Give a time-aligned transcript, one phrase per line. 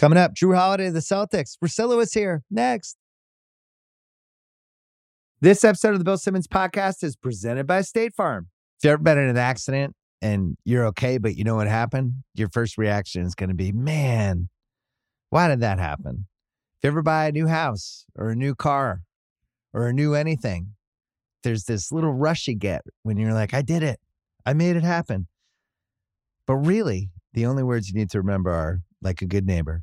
[0.00, 1.58] Coming up, Jrue Holiday of the Celtics.
[1.62, 2.96] Russillo is here next.
[5.42, 8.48] This episode of the Bill Simmons podcast is presented by State Farm.
[8.78, 12.14] If you've ever been in an accident and you're okay, but you know what happened,
[12.34, 14.48] your first reaction is going to be, man,
[15.28, 16.24] why did that happen?
[16.78, 19.02] If you ever buy a new house or a new car
[19.74, 20.76] or a new anything,
[21.42, 24.00] there's this little rush you get when you're like, I did it.
[24.46, 25.26] I made it happen.
[26.46, 29.82] But really, the only words you need to remember are like a good neighbor,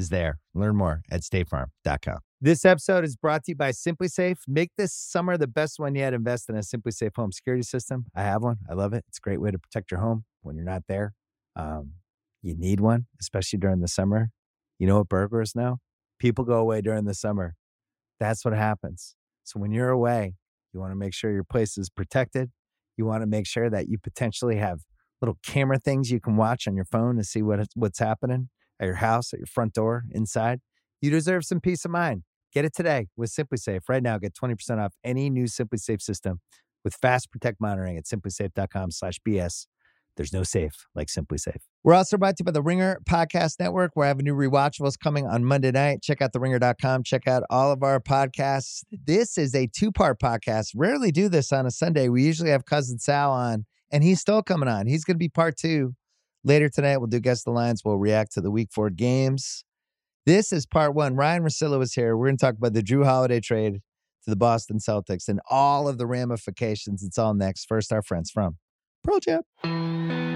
[0.00, 0.38] is there.
[0.54, 2.18] Learn more at statefarm.com.
[2.40, 4.38] This episode is brought to you by SimpliSafe.
[4.48, 6.14] Make this summer the best one yet.
[6.14, 8.06] Invest in a SimpliSafe home security system.
[8.16, 8.56] I have one.
[8.68, 9.04] I love it.
[9.06, 11.12] It's a great way to protect your home when you're not there.
[11.54, 11.92] Um,
[12.42, 14.30] you need one, especially during the summer.
[14.78, 15.78] You know what burglars know?
[16.18, 17.54] People go away during the summer.
[18.18, 19.14] That's what happens.
[19.44, 20.34] So when you're away,
[20.72, 22.50] you want to make sure your place is protected.
[22.96, 24.80] You want to make sure that you potentially have
[25.20, 28.48] little camera things you can watch on your phone to see what what's happening
[28.80, 30.60] at your house, at your front door, inside.
[31.00, 32.22] You deserve some peace of mind.
[32.52, 33.82] Get it today with SimpliSafe.
[33.88, 36.40] Right now, get 20% off any new SimpliSafe system
[36.82, 39.66] with Fast Protect monitoring at simplisafe.com slash BS.
[40.16, 41.60] There's no safe like SimpliSafe.
[41.84, 44.98] We're also brought to you by the Ringer Podcast Network, I have a new rewatchables
[44.98, 46.02] coming on Monday night.
[46.02, 47.04] Check out theringer.com.
[47.04, 48.82] Check out all of our podcasts.
[48.90, 50.72] This is a two part podcast.
[50.74, 52.08] Rarely do this on a Sunday.
[52.08, 54.86] We usually have Cousin Sal on, and he's still coming on.
[54.86, 55.94] He's going to be part two.
[56.42, 57.84] Later tonight, we'll do guest Lines.
[57.84, 59.64] We'll react to the week four games.
[60.26, 61.16] This is part one.
[61.16, 62.16] Ryen Russillo is here.
[62.16, 63.80] We're going to talk about the Jrue Holiday trade
[64.24, 67.02] to the Boston Celtics and all of the ramifications.
[67.02, 67.66] It's all next.
[67.66, 68.56] First, our friends from
[69.02, 70.29] Pearl Jam.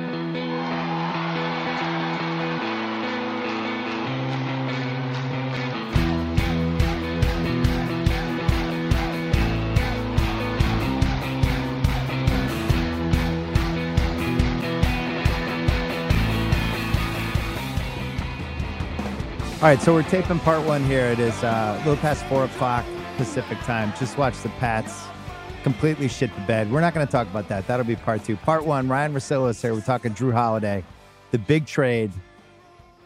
[19.64, 21.06] All right, so we're taping part one here.
[21.06, 22.84] It is uh, a little past four o'clock
[23.16, 23.94] Pacific time.
[23.98, 25.06] Just watch the Pats
[25.62, 26.70] completely shit the bed.
[26.70, 27.66] We're not going to talk about that.
[27.66, 28.36] That'll be part two.
[28.36, 29.72] Part one, Ryen Russillo is here.
[29.72, 30.84] We're talking Jrue Holiday,
[31.30, 32.12] the big trade.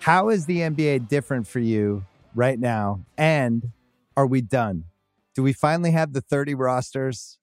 [0.01, 2.05] How is the NBA different for you
[2.35, 3.05] right now?
[3.17, 3.71] And
[4.17, 4.83] are we done?
[5.37, 7.39] Do we finally have the 30 rosters?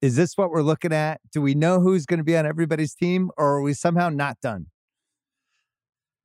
[0.00, 1.20] Is this what we're looking at?
[1.32, 4.40] Do we know who's going to be on everybody's team or are we somehow not
[4.40, 4.66] done?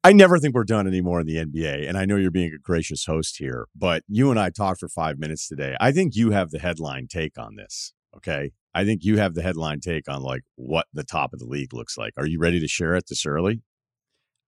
[0.04, 1.88] I never think we're done anymore in the NBA.
[1.88, 4.88] And I know you're being a gracious host here, but you and I talked for
[4.88, 5.76] five minutes today.
[5.80, 7.94] I think you have the headline take on this.
[8.16, 8.52] Okay.
[8.74, 11.74] I think you have the headline take on like what the top of the league
[11.74, 12.14] looks like.
[12.16, 13.62] Are you ready to share it this early?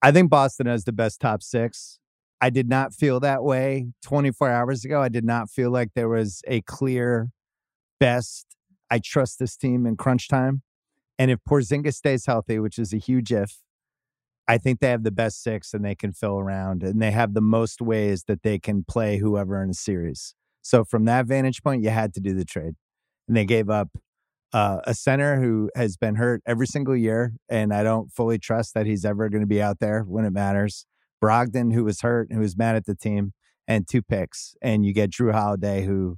[0.02, 2.00] I think Boston has the best top six.
[2.42, 5.02] I did not feel that way 24 hours ago.
[5.02, 7.32] I did not feel like there was a clear
[8.00, 8.46] best.
[8.90, 10.62] I trust this team in crunch time.
[11.18, 13.58] And if Porzingis stays healthy, which is a huge if,
[14.50, 17.36] I think they have the best six and they can fill around and they have
[17.36, 20.34] the most ways that they can play whoever in a series.
[20.64, 22.74] So from that vantage point, you had to do the trade.
[23.28, 23.90] And they gave up
[24.52, 27.34] uh, a center who has been hurt every single year.
[27.48, 30.32] And I don't fully trust that he's ever going to be out there when it
[30.32, 30.88] matters.
[31.24, 33.34] Brogdon, who was hurt, and who was mad at the team,
[33.68, 34.56] and two picks.
[34.64, 36.18] And you get Jrue Holiday, who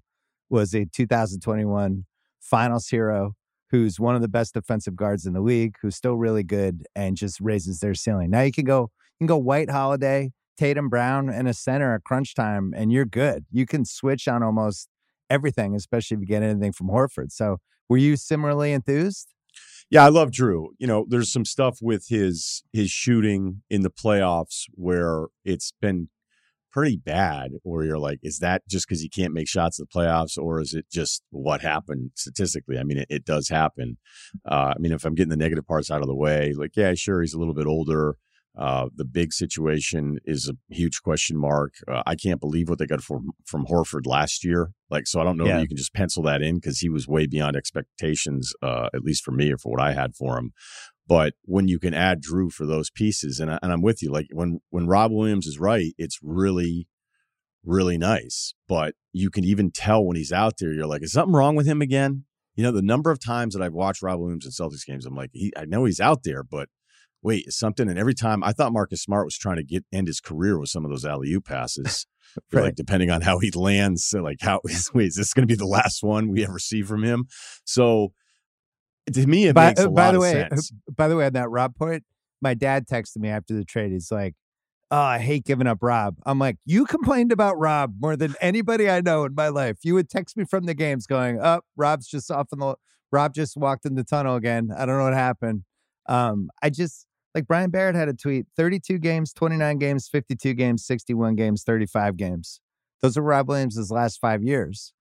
[0.49, 2.05] was a 2021
[2.39, 3.33] finals hero
[3.71, 7.17] who's one of the best defensive guards in the league, who's still really good and
[7.17, 8.29] just raises their ceiling.
[8.29, 12.03] Now you can go, you can go White Holiday, Tatum Brown, and a center at
[12.03, 13.45] crunch time, and you're good.
[13.51, 14.89] You can switch on almost
[15.29, 17.31] everything, especially if you get anything from Horford.
[17.31, 17.57] So
[17.89, 19.33] were you similarly enthused?
[19.89, 20.67] Yeah, I love Jrue.
[20.77, 26.09] You know, there's some stuff with his his shooting in the playoffs where it's been
[26.71, 29.99] pretty bad or you're like is that just because he can't make shots in the
[29.99, 33.97] playoffs or is it just what happened statistically i mean it, it does happen
[34.49, 36.93] uh, i mean if i'm getting the negative parts out of the way like yeah
[36.93, 38.15] sure he's a little bit older
[38.57, 41.75] uh, the big situation is a huge question mark.
[41.87, 44.71] Uh, I can't believe what they got from from Horford last year.
[44.89, 45.57] Like, so I don't know yeah.
[45.57, 49.03] if you can just pencil that in because he was way beyond expectations, uh, at
[49.03, 50.51] least for me or for what I had for him.
[51.07, 54.11] But when you can add Jrue for those pieces, and, I, and I'm with you,
[54.11, 56.87] like when when Rob Williams is right, it's really
[57.63, 58.53] really nice.
[58.67, 61.67] But you can even tell when he's out there, you're like, is something wrong with
[61.67, 62.25] him again?
[62.55, 65.15] You know, the number of times that I've watched Rob Williams in Celtics games, I'm
[65.15, 66.69] like, he, I know he's out there, but
[67.21, 67.87] wait, is something?
[67.87, 70.69] And every time I thought Marcus Smart was trying to get end his career with
[70.69, 72.05] some of those alley oop passes.
[72.51, 72.63] right.
[72.63, 74.61] Like depending on how he lands, so like how
[74.93, 77.25] wait, is this going to be the last one we ever see from him?
[77.63, 78.13] So
[79.13, 80.71] To me, it by, makes a by lot the of way, sense.
[80.95, 82.03] by the way, on that Rob point,
[82.41, 83.91] my dad texted me after the trade.
[83.91, 84.35] He's like,
[84.91, 88.89] "Oh, I hate giving up Rob." I'm like, "You complained about Rob more than anybody
[88.89, 89.79] I know in my life.
[89.83, 92.75] You would text me from the games, going, "Up, oh, Rob's just off in the
[93.11, 94.69] Rob just walked in the tunnel again.
[94.75, 95.63] I don't know what happened."
[96.07, 100.85] Um, I just like Brian Barrett had a tweet: 32 games, 29 games, 52 games,
[100.85, 102.61] 61 games, 35 games.
[103.01, 104.93] Those are Rob Williams' last five years.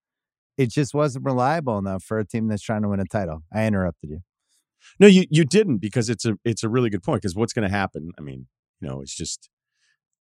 [0.57, 3.43] It just wasn't reliable enough for a team that's trying to win a title.
[3.53, 4.19] I interrupted you.
[4.99, 7.21] No, you you didn't because it's a it's a really good point.
[7.21, 8.11] Because what's going to happen?
[8.17, 8.47] I mean,
[8.79, 9.49] you know, it's just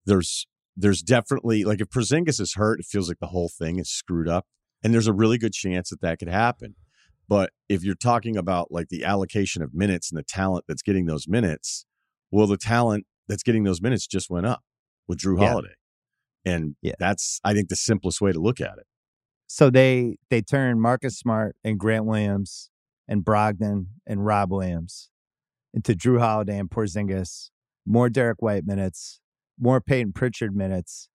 [0.04, 0.46] there's
[0.76, 4.28] there's definitely like if Porzingis is hurt, it feels like the whole thing is screwed
[4.28, 4.46] up,
[4.82, 6.74] and there's a really good chance that that could happen.
[7.28, 11.06] But if you're talking about like the allocation of minutes and the talent that's getting
[11.06, 11.84] those minutes,
[12.30, 14.62] well, the talent that's getting those minutes just went up
[15.08, 15.48] with Yeah.
[15.48, 15.74] Holiday,
[16.44, 16.94] and Yeah.
[16.98, 18.86] that's I think the simplest way to look at it.
[19.46, 22.70] So they they turned Marcus Smart and Grant Williams
[23.08, 25.10] and Brogdon and Rob Williams
[25.72, 27.50] into Jrue Holiday and Porzingis,
[27.86, 29.20] more Derek White minutes,
[29.58, 31.08] more Payton Pritchard minutes,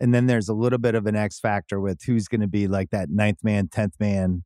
[0.00, 2.68] and then there's a little bit of an X factor with who's going to be
[2.68, 4.44] like that ninth man, tenth man,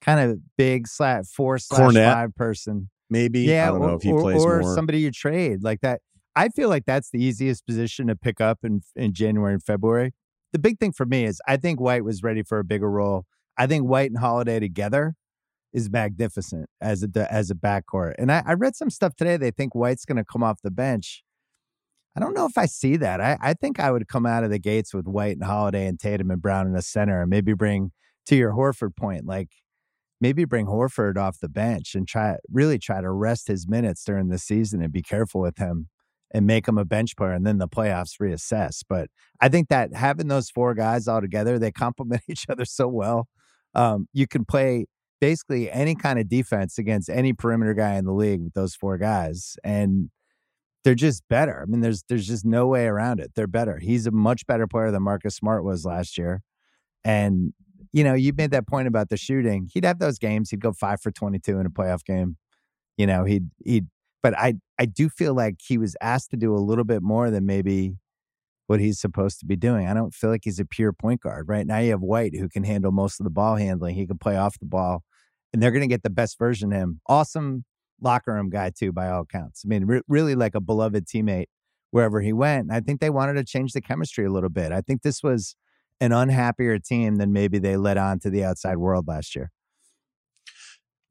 [0.00, 2.12] kind of big slash four slash Cornette.
[2.12, 2.90] five person.
[3.10, 5.80] Maybe Yeah, I don't or, know if he or, plays or somebody you trade like
[5.80, 6.00] that.
[6.36, 10.12] I feel like that's the easiest position to pick up in in January and February.
[10.54, 13.26] The big thing for me is I think White was ready for a bigger role.
[13.58, 15.16] I think White and Holiday together
[15.72, 18.14] is magnificent as a as a backcourt.
[18.18, 19.36] And I, I read some stuff today.
[19.36, 21.24] They think White's going to come off the bench.
[22.16, 23.20] I don't know if I see that.
[23.20, 25.98] I, I think I would come out of the gates with White and Holiday and
[25.98, 27.90] Tatum and Brown in the center, and maybe bring
[28.26, 29.48] to your Horford point, like
[30.20, 34.28] maybe bring Horford off the bench and try really try to rest his minutes during
[34.28, 35.88] the season and be careful with him
[36.34, 38.82] and make him a bench player and then the playoffs reassess.
[38.86, 39.08] But
[39.40, 43.28] I think that having those four guys all together, they complement each other so well.
[43.74, 44.86] Um, you can play
[45.20, 48.98] basically any kind of defense against any perimeter guy in the league with those four
[48.98, 49.56] guys.
[49.62, 50.10] And
[50.82, 51.62] they're just better.
[51.62, 53.32] I mean, there's there's just no way around it.
[53.34, 53.78] They're better.
[53.78, 56.42] He's a much better player than Marcus Smart was last year.
[57.04, 57.54] And
[57.92, 59.68] you know, you made that point about the shooting.
[59.72, 60.50] He'd have those games.
[60.50, 62.36] He'd go five for twenty-two in a playoff game.
[62.98, 63.86] You know, he'd he'd.
[64.22, 67.30] But I I do feel like he was asked to do a little bit more
[67.30, 67.94] than maybe
[68.66, 69.86] what he's supposed to be doing.
[69.86, 71.48] I don't feel like he's a pure point guard.
[71.48, 73.94] Right now, you have White who can handle most of the ball handling.
[73.94, 75.04] He can play off the ball,
[75.52, 77.00] and they're going to get the best version of him.
[77.06, 77.64] Awesome
[78.00, 79.62] locker room guy too, by all accounts.
[79.64, 81.46] I mean, re- really like a beloved teammate
[81.90, 82.62] wherever he went.
[82.62, 84.72] And I think they wanted to change the chemistry a little bit.
[84.72, 85.56] I think this was
[86.00, 89.50] an unhappier team than maybe they led on to the outside world last year.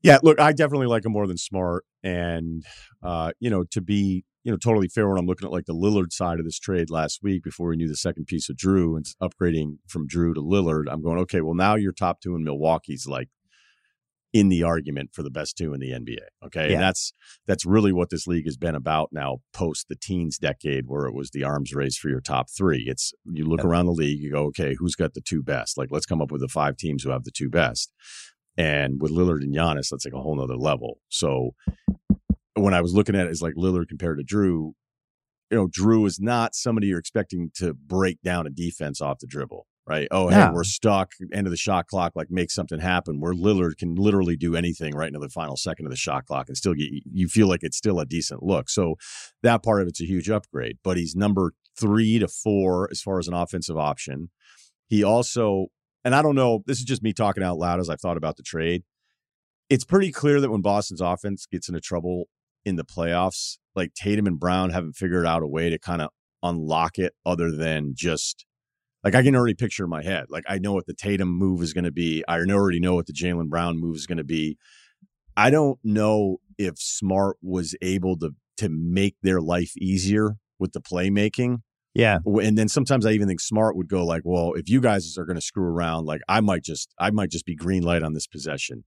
[0.03, 2.63] Yeah, look, I definitely like him more than Smart, and
[3.01, 5.73] uh, you know, to be you know totally fair when I'm looking at like the
[5.73, 8.97] Lillard side of this trade last week before we knew the second piece of Jrue
[8.97, 11.39] and upgrading from Jrue to Lillard, I'm going okay.
[11.41, 13.29] Well, now your top two in Milwaukee's like
[14.33, 16.17] in the argument for the best two in the NBA.
[16.47, 16.73] Okay, Yeah.
[16.73, 17.13] and that's
[17.47, 21.13] that's really what this league has been about now post the teens decade where it
[21.13, 22.83] was the arms race for your top three.
[22.87, 23.67] It's you look Yep.
[23.67, 25.77] around the league, you go okay, who's got the two best?
[25.77, 27.93] Like let's come up with the five teams who have the two best.
[28.57, 30.99] And with Lillard and Giannis, that's like a whole nother level.
[31.09, 31.51] So
[32.55, 34.73] when I was looking at it as like Lillard compared to Jrue,
[35.51, 39.27] you know, Jrue is not somebody you're expecting to break down a defense off the
[39.27, 40.07] dribble, right?
[40.11, 40.51] Oh, hey, No.
[40.53, 43.19] we're stuck, end of the shot clock, like make something happen.
[43.19, 46.47] Where Lillard can literally do anything right into the final second of the shot clock
[46.47, 48.69] and still get you feel like it's still a decent look.
[48.69, 48.95] So
[49.41, 50.77] that part of it's a huge upgrade.
[50.83, 54.29] But he's number three to four as far as an offensive option.
[54.87, 55.67] He also,
[56.03, 58.37] and I don't know, this is just me talking out loud as I've thought about
[58.37, 58.83] the trade.
[59.69, 62.25] It's pretty clear that when Boston's offense gets into trouble
[62.65, 66.09] in the playoffs, like Tatum and Brown haven't figured out a way to kind of
[66.41, 68.45] unlock it other than just
[69.03, 70.25] like I can already picture in my head.
[70.29, 72.23] Like I know what the Tatum move is going to be.
[72.27, 74.57] I already know what the Jaylen Brown move is going to be.
[75.35, 80.81] I don't know if Smart was able to to make their life easier with the
[80.81, 81.59] playmaking.
[81.93, 82.19] Yeah.
[82.25, 85.25] And then sometimes I even think Smart would go like, "Well, if you guys are
[85.25, 88.13] going to screw around, like I might just I might just be green light on
[88.13, 88.83] this possession."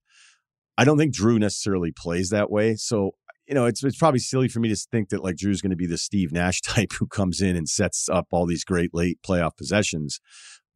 [0.79, 2.77] I don't think Jrue necessarily plays that way.
[2.77, 3.13] So,
[3.47, 5.77] you know, it's it's probably silly for me to think that like Jrue's going to
[5.77, 9.19] be the Steve Nash type who comes in and sets up all these great late
[9.27, 10.21] playoff possessions.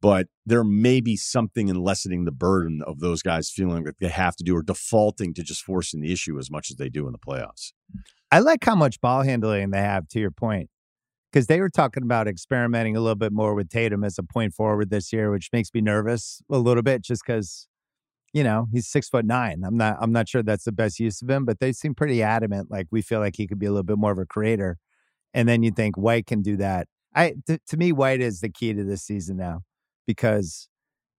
[0.01, 4.07] But there may be something in lessening the burden of those guys feeling that they
[4.07, 7.05] have to do or defaulting to just forcing the issue as much as they do
[7.05, 7.71] in the playoffs.
[8.31, 10.71] I like how much ball handling they have, to your point,
[11.31, 14.53] because they were talking about experimenting a little bit more with Tatum as a point
[14.53, 17.67] forward this year, which makes me nervous a little bit, just because,
[18.33, 19.63] you know, he's six foot nine.
[19.65, 22.21] I'm not, I'm not sure that's the best use of him, but they seem pretty
[22.21, 22.69] adamant.
[22.69, 24.77] Like we feel like he could be a little bit more of a creator,
[25.33, 26.87] and then you think White can do that.
[27.15, 29.61] I, to, me, White is the key to this season now,
[30.05, 30.69] because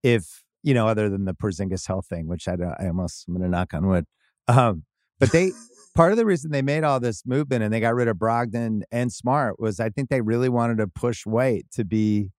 [0.02, 3.42] if you know, other than the Porzingis health thing, which I I almost I'm going
[3.42, 4.04] to knock on wood.
[4.48, 4.84] Um,
[5.22, 5.52] But they
[5.94, 8.82] part of the reason they made all this movement and they got rid of Brogdon
[8.90, 12.30] and Smart was I think they really wanted to push White to be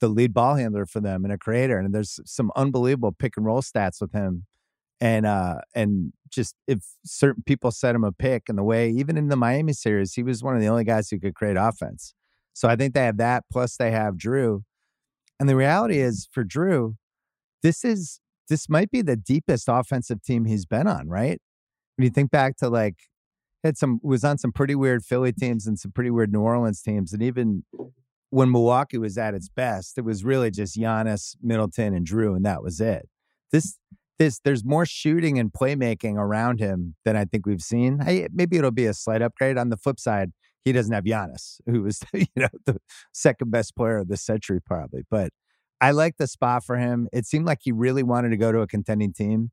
[0.00, 1.76] the lead ball handler for them and a creator.
[1.78, 4.46] And there's some unbelievable pick and roll stats with him.
[5.02, 9.18] And uh and just if certain people set him a pick and the way even
[9.18, 12.14] in the Miami series, he was one of the only guys who could create offense.
[12.54, 14.62] So I think they have that plus they have Jrue.
[15.38, 16.94] And the reality is for Jrue,
[17.62, 18.18] this is
[18.48, 21.38] this might be the deepest offensive team he's been on, right?
[22.00, 22.96] When you think back to like
[23.62, 26.80] had some was on some pretty weird Philly teams and some pretty weird New Orleans
[26.80, 27.62] teams, and even
[28.30, 32.46] when Milwaukee was at its best, it was really just Giannis, Middleton, and Jrue, and
[32.46, 33.06] that was it.
[33.52, 33.76] This
[34.18, 38.00] this there's more shooting and playmaking around him than I think we've seen.
[38.00, 39.58] I, maybe it'll be a slight upgrade.
[39.58, 40.30] On the flip side,
[40.64, 42.78] he doesn't have Giannis, who was you know the
[43.12, 45.02] second best player of the century probably.
[45.10, 45.34] But
[45.82, 47.08] I like the spot for him.
[47.12, 49.50] It seemed like he really wanted to go to a contending team,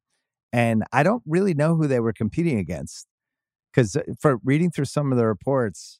[0.53, 3.07] and I don't really know who they were competing against
[3.71, 5.99] because uh, for reading through some of the reports,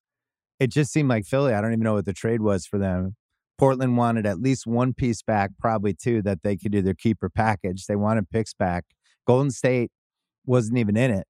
[0.59, 1.53] it just seemed like Philly.
[1.53, 3.15] I don't even know what the trade was for them.
[3.57, 7.29] Portland wanted at least one piece back, probably two, that they could do their keeper
[7.29, 7.85] package.
[7.85, 8.85] They wanted picks back.
[9.25, 9.91] Golden State
[10.45, 11.27] wasn't even in it.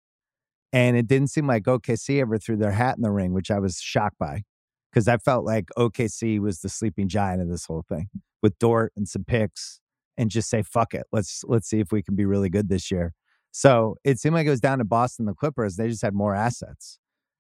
[0.74, 3.60] And it didn't seem like OKC ever threw their hat in the ring, which I
[3.60, 4.44] was shocked by
[4.92, 8.10] because I felt like OKC was the sleeping giant of this whole thing
[8.42, 9.80] with Dort and some picks
[10.18, 11.06] and just say, fuck it.
[11.12, 13.14] Let's let's see if we can be really good this year.
[13.52, 15.76] So it seemed like it was down to Boston, the Clippers.
[15.76, 17.00] They just had more assets.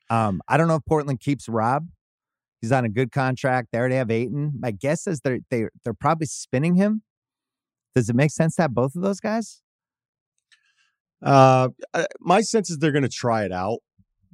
[0.09, 1.87] Um, I don't know if Portland keeps Rob.
[2.61, 3.69] He's on a good contract.
[3.71, 4.53] They already have Ayton.
[4.59, 7.03] My guess is they're they are they're probably spinning him.
[7.93, 9.61] Does it make sense to have both of those guys?
[11.21, 11.69] Uh,
[12.19, 13.79] my sense is they're going to try it out.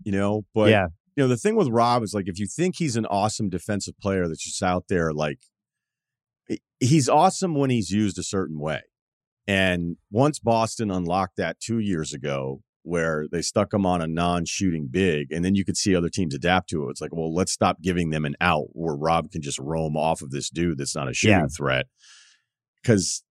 [0.04, 2.76] You know, but yeah, you know the thing with Rob is like if you think
[2.78, 5.40] he's an awesome defensive player that's just out there, like
[6.84, 8.82] he's awesome when he's used a certain way.
[9.48, 14.90] And once Boston unlocked that two years ago, where they stuck him on a non-shooting
[14.92, 16.92] big, and then you could see other teams adapt to it.
[16.92, 20.22] It's like, well, let's stop giving them an out where Rob can just roam off
[20.22, 21.48] of this dude that's not a shooting yeah.
[21.58, 21.86] threat.
[22.82, 23.24] Because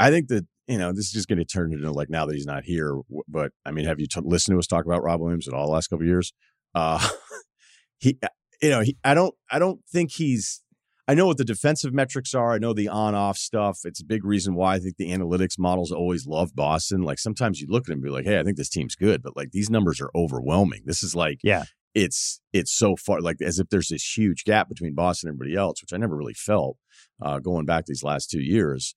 [0.00, 2.34] I think that you know this is just going to turn into like now that
[2.34, 2.98] he's not here.
[3.28, 5.66] But I mean, have you t- listened to us talk about Rob Williams at all
[5.66, 6.32] the last couple years?
[6.74, 7.06] Uh,
[7.98, 8.18] he,
[8.62, 10.62] you know, he, I don't, I don't think he's
[11.08, 12.52] I know what the defensive metrics are.
[12.52, 13.80] I know the on off stuff.
[13.84, 17.02] It's a big reason why I think the analytics models always love Boston.
[17.02, 19.22] Like sometimes you look at them and be like, hey, I think this team's good,
[19.22, 20.82] but like these numbers are overwhelming.
[20.84, 24.68] This is like, yeah, it's it's so far like as if there's this huge gap
[24.68, 26.76] between Boston and everybody else, which I never really felt
[27.22, 28.96] uh, going back these last two years.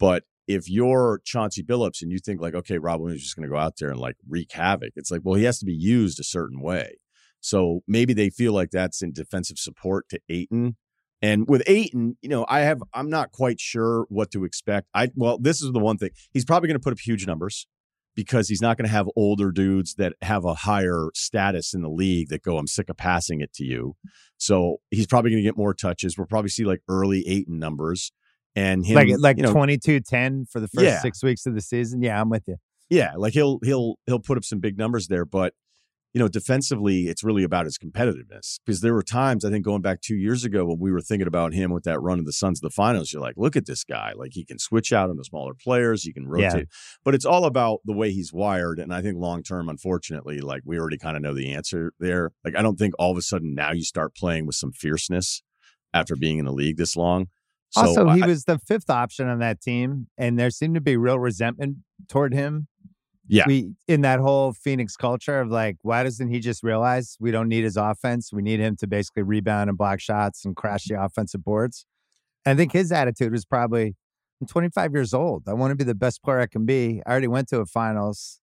[0.00, 3.48] But if you're Chauncey Billups and you think like, okay, Rob Williams is just going
[3.48, 5.72] to go out there and like wreak havoc, it's like, well, he has to be
[5.72, 6.98] used a certain way.
[7.40, 10.76] So maybe they feel like that's in defensive support to Ayton
[11.24, 14.88] and with Ayton, you know, I have I'm not quite sure what to expect.
[14.94, 16.10] I well, this is the one thing.
[16.32, 17.66] He's probably going to put up huge numbers
[18.14, 21.88] because he's not going to have older dudes that have a higher status in the
[21.88, 23.96] league that go, I'm sick of passing it to you.
[24.36, 26.18] So he's probably going to get more touches.
[26.18, 28.12] We'll probably see like early Ayton numbers
[28.54, 31.00] and him like like you know, 22 10 for the first yeah.
[31.00, 32.02] 6 weeks of the season.
[32.02, 32.56] Yeah, I'm with you.
[32.90, 35.54] Yeah, like he'll he'll he'll put up some big numbers there, but
[36.14, 38.60] you know, defensively, it's really about his competitiveness.
[38.64, 41.26] Because there were times, I think, going back two years ago when we were thinking
[41.26, 43.66] about him with that run of the Suns of the finals, you're like, look at
[43.66, 44.12] this guy.
[44.14, 46.54] Like he can switch out on the smaller players, he can rotate.
[46.54, 46.98] Yeah.
[47.04, 48.78] But it's all about the way he's wired.
[48.78, 52.30] And I think long term, unfortunately, like we already kind of know the answer there.
[52.44, 55.42] Like I don't think all of a sudden now you start playing with some fierceness
[55.92, 57.26] after being in the league this long.
[57.70, 60.80] So also, he I, was the fifth option on that team, and there seemed to
[60.80, 61.78] be real resentment
[62.08, 62.68] toward him
[63.26, 63.44] yeah.
[63.46, 67.48] We in that whole Phoenix culture of like, why doesn't he just realize we don't
[67.48, 68.32] need his offense?
[68.32, 71.86] We need him to basically rebound and block shots and crash the offensive boards.
[72.44, 73.96] And I think his attitude was probably,
[74.40, 75.44] I'm 25 years old.
[75.48, 77.02] I want to be the best player I can be.
[77.06, 78.40] I already went to a finals.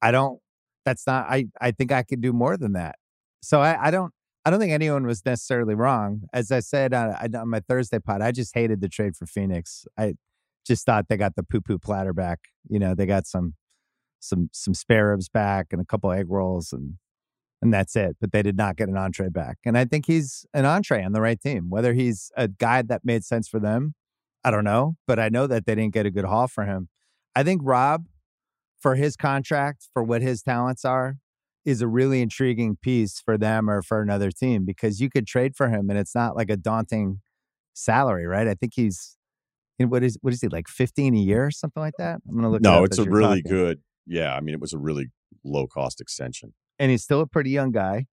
[0.00, 0.38] I don't,
[0.84, 2.96] that's not, I, I think I could do more than that.
[3.42, 4.12] So I, I don't,
[4.44, 6.22] I don't think anyone was necessarily wrong.
[6.32, 9.26] As I said uh, on, on my Thursday pod, I just hated the trade for
[9.26, 9.84] Phoenix.
[9.98, 10.14] I
[10.66, 12.38] just thought they got the poo poo platter back.
[12.68, 13.54] You know, they got some
[14.20, 16.94] some some spare ribs back and a couple egg rolls and
[17.62, 18.16] and that's it.
[18.20, 19.58] But they did not get an entree back.
[19.64, 21.68] And I think he's an entree on the right team.
[21.68, 23.94] Whether he's a guy that made sense for them,
[24.44, 24.96] I don't know.
[25.06, 26.88] But I know that they didn't get a good haul for him.
[27.34, 28.06] I think Rob,
[28.78, 31.16] for his contract, for what his talents are,
[31.64, 35.54] is a really intriguing piece for them or for another team because you could trade
[35.54, 37.20] for him and it's not like a daunting
[37.74, 38.48] salary, right?
[38.48, 39.16] I think he's
[39.78, 42.20] what is what is he like 15 a year or something like that?
[42.28, 42.62] I'm gonna look.
[42.62, 43.50] No, it it's a really talking.
[43.50, 45.10] good yeah, I mean, it was a really
[45.44, 46.54] low cost extension.
[46.78, 48.06] And he's still a pretty young guy.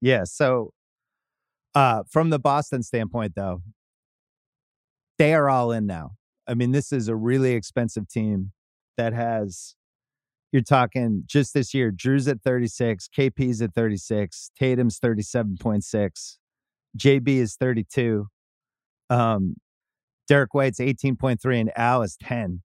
[0.00, 0.24] Yeah.
[0.24, 0.72] So,
[1.74, 3.62] uh, from the Boston standpoint, though,
[5.18, 6.12] they are all in now.
[6.46, 8.52] I mean, this is a really expensive team
[8.96, 9.74] that has
[10.52, 16.38] you're talking just this year, Jrue's at 36, KP's at 36, Tatum's 37.6,
[16.96, 18.26] JB is 32.
[19.10, 19.56] Um,
[20.28, 22.62] Derek White's 18.3 and Al is 10.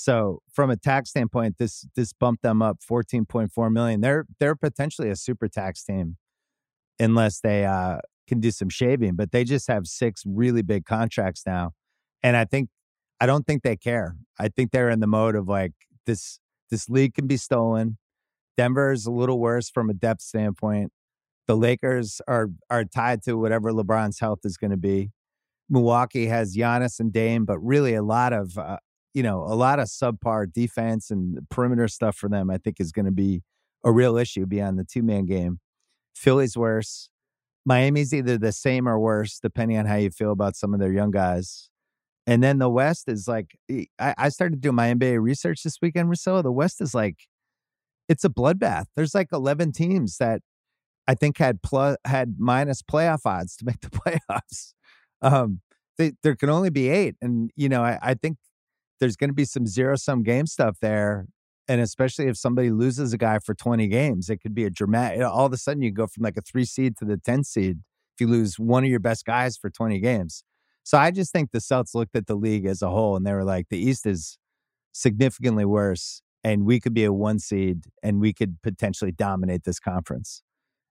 [0.00, 4.00] So from a tax standpoint, this this bumped them up 14.4 million.
[4.00, 6.18] They're they're potentially a super tax team
[7.00, 11.42] unless they uh, can do some shaving, but they just have six really big contracts
[11.44, 11.72] now.
[12.22, 12.68] And I think
[13.20, 14.14] I don't think they care.
[14.38, 15.72] I think they're in the mode of like
[16.06, 16.38] this
[16.70, 17.98] this league can be stolen.
[18.56, 20.92] Denver is a little worse from a depth standpoint.
[21.48, 25.10] The Lakers are are tied to whatever LeBron's health is going to be.
[25.68, 28.76] Milwaukee has Giannis and Dame, but really a lot of uh,
[29.18, 32.50] you know a lot of subpar defense and perimeter stuff for them.
[32.50, 33.42] I think is going to be
[33.84, 35.58] a real issue beyond the two man game.
[36.14, 37.10] Philly's worse.
[37.66, 40.92] Miami's either the same or worse, depending on how you feel about some of their
[40.92, 41.68] young guys.
[42.28, 43.58] And then the West is like
[43.98, 46.40] I, I started doing my NBA research this weekend, Rousseau.
[46.40, 47.16] The West is like
[48.08, 48.84] it's a bloodbath.
[48.94, 50.42] There's like 11 teams that
[51.08, 53.90] I think had plus had minus playoff odds to make the
[54.30, 54.74] playoffs.
[55.22, 55.62] Um,
[55.96, 58.36] they, there can only be eight, and you know I, I think
[59.00, 61.26] there's going to be some zero sum game stuff there,
[61.68, 65.22] and especially if somebody loses a guy for 20 games, it could be a dramatic.
[65.22, 67.78] All of a sudden, you go from like a three seed to the 10 seed
[68.14, 70.42] if you lose one of your best guys for 20 games.
[70.82, 73.34] So I just think the Celts looked at the league as a whole and they
[73.34, 74.38] were like, the East is
[74.92, 79.78] significantly worse, and we could be a one seed and we could potentially dominate this
[79.78, 80.42] conference.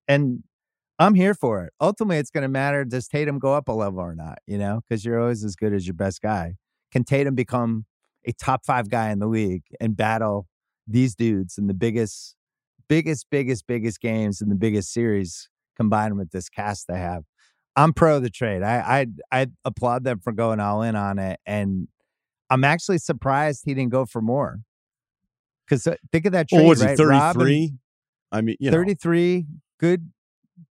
[0.08, 0.44] And
[1.00, 1.74] I'm here for it.
[1.82, 4.82] Ultimately, it's going to matter does Tatum go up a level or not, you know,
[4.88, 6.56] because you're always as good as your best guy.
[6.92, 7.86] Can Tatum become
[8.28, 10.48] a top five guy in the league and battle
[10.86, 12.36] these dudes in the biggest,
[12.88, 17.24] biggest, biggest, biggest games in the biggest series combined with this cast they have?
[17.76, 18.64] I'm pro the trade.
[18.64, 21.88] I I I applaud them for going all in on it, and
[22.50, 24.60] I'm actually surprised he didn't go for more.
[25.66, 26.92] Because uh, think of that trade, well, was right?
[26.92, 27.74] he 33?
[28.32, 28.78] I mean, you know.
[28.78, 29.46] 33,
[29.80, 30.12] good,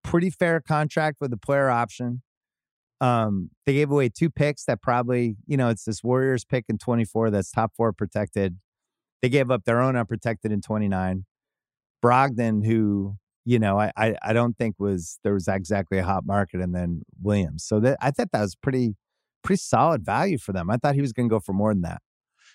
[0.02, 2.22] pretty fair contract with a player option.
[3.00, 6.78] Um, they gave away two picks that probably, you know, it's this Warriors pick in
[6.78, 8.58] 24 that's top four protected.
[9.22, 11.24] They gave up their own unprotected in 29.
[12.02, 16.26] Brogdon, who you know, I, I, I don't think was there was exactly a hot
[16.26, 17.64] market, and then Williams.
[17.64, 18.96] So that I thought that was pretty
[19.44, 20.68] pretty solid value for them.
[20.68, 22.02] I thought he was going to go for more than that.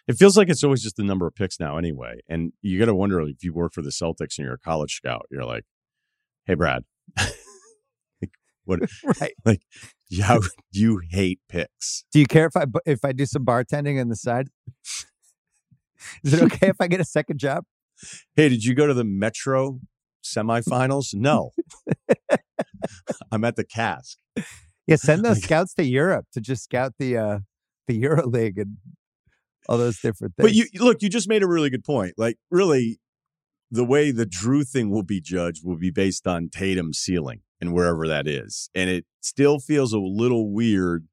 [0.07, 2.19] It feels like it's always just the number of picks now, anyway.
[2.27, 4.93] And you got to wonder if you work for the Celtics and you're a college
[4.95, 5.63] scout, you're like,
[6.45, 6.83] "Hey, Brad,
[8.79, 8.89] what?
[9.21, 9.33] right?
[9.45, 9.61] Like,
[10.21, 10.39] how
[10.71, 12.03] you hate picks?
[12.11, 14.49] Do you care if I if I do some bartending on the side?
[16.23, 17.63] Is it okay if I get a second job?
[18.35, 19.79] Hey, did you go to the Metro
[20.23, 21.13] semifinals?
[21.13, 21.51] No.
[23.31, 24.17] I'm at the cask.
[24.87, 27.39] Yeah, send those scouts to Europe to just scout the uh
[27.87, 28.77] the Euro League and
[29.69, 30.49] all those different things.
[30.49, 32.15] But you look, you just made a really good point.
[32.17, 32.99] Like, really,
[33.69, 37.73] the way the Jrue thing will be judged will be based on Tatum's ceiling and
[37.73, 38.69] wherever that is.
[38.75, 41.07] And it still feels a little weird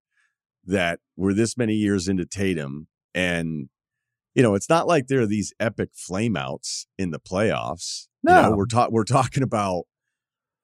[0.65, 3.69] that we're this many years into Tatum and
[4.35, 8.07] you know, it's not like there are these epic flameouts in the playoffs.
[8.23, 9.85] No, you know, we're talking we're talking about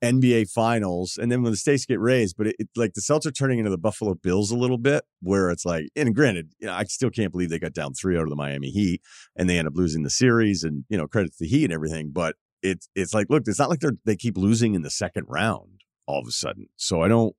[0.01, 3.27] NBA finals, and then when the stakes get raised, but it, it, like the Celtics
[3.27, 6.69] are turning into the Buffalo Bills a little bit, where it's like, and granted, you
[6.69, 9.01] know, I still can't believe they got down three out of the Miami Heat,
[9.35, 11.73] and they end up losing the series, and you know, credit to the Heat and
[11.73, 14.91] everything, but it's it's like, look, it's not like they're they keep losing in the
[14.91, 15.74] second round
[16.07, 16.67] all of a sudden.
[16.77, 17.35] So I don't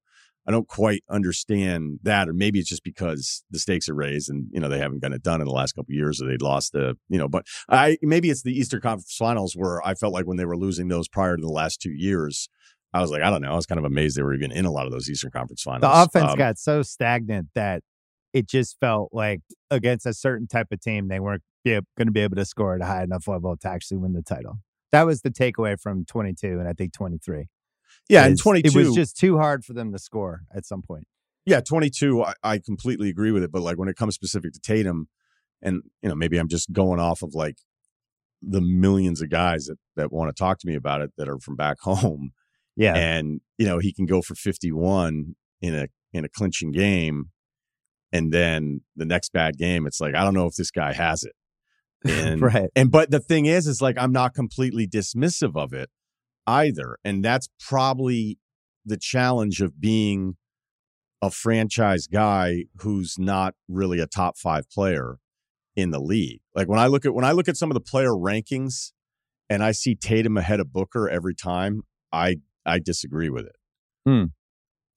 [0.48, 4.48] I don't quite understand that, or maybe it's just because the stakes are raised and
[4.52, 6.74] you know they haven't gotten it done in the last couple years, or they'd lost
[6.74, 7.28] the you know.
[7.28, 10.58] But I maybe it's the Eastern Conference Finals where I felt like when they were
[10.58, 12.48] losing those prior to the last two years,
[12.94, 14.66] I was like, I don't know, I was kind of amazed they were even in
[14.66, 15.82] a lot of those Eastern Conference Finals.
[15.82, 17.82] The offense um, got so stagnant that
[18.34, 22.20] it just felt like against a certain type of team they weren't going to be
[22.20, 24.60] able to score at a high enough level to actually win the title.
[24.92, 27.48] That was the takeaway from 22 and I think 23.
[28.10, 28.68] Yeah, and 22.
[28.68, 31.08] It was just too hard for them to score at some point.
[31.46, 33.52] Yeah, 22, I, I completely agree with it.
[33.52, 35.08] But like when it comes specific to Tatum,
[35.62, 37.58] and, you know, maybe I'm just going off of like
[38.42, 41.40] the millions of guys that, that want to talk to me about it that are
[41.40, 42.32] from back home.
[42.76, 42.96] Yeah.
[42.96, 47.32] And, you know, he can go for 51 in a, in a clinching game.
[48.12, 51.24] And then the next bad game, it's like, I don't know if this guy has
[51.24, 51.34] it.
[52.08, 52.70] And, right.
[52.76, 55.90] And, but the thing is, is like, I'm not completely dismissive of it
[56.48, 56.98] either.
[57.04, 58.38] And that's probably
[58.86, 60.38] the challenge of being
[61.22, 65.18] a franchise guy who's not really a top five player
[65.76, 66.42] in the league.
[66.54, 68.92] Like when I look at when I look at some of the player rankings
[69.50, 71.82] and I see Tatum ahead of Booker every time,
[72.12, 73.56] I I disagree with it.
[74.06, 74.26] Hmm.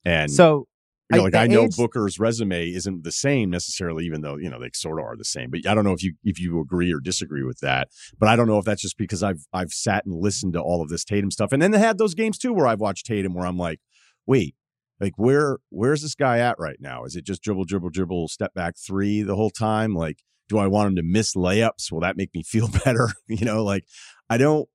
[0.05, 0.68] And so
[1.11, 4.37] You know, like the I know age- Booker's resume isn't the same necessarily, even though
[4.37, 5.49] you know they sort of are the same.
[5.49, 7.87] But I don't know if you if you agree or disagree with that.
[8.19, 10.81] But I don't know if that's just because I've I've sat and listened to all
[10.83, 13.33] of this Tatum stuff, and then they had those games too where I've watched Tatum
[13.33, 13.79] where I'm like,
[14.27, 14.55] wait,
[14.99, 17.05] like where where's this guy at right now?
[17.05, 19.95] Is it just dribble, dribble, dribble, step back three the whole time?
[19.95, 21.91] Like, do I want him to miss layups?
[21.91, 23.09] Will that make me feel better?
[23.27, 23.85] you know, like
[24.29, 24.69] I don't.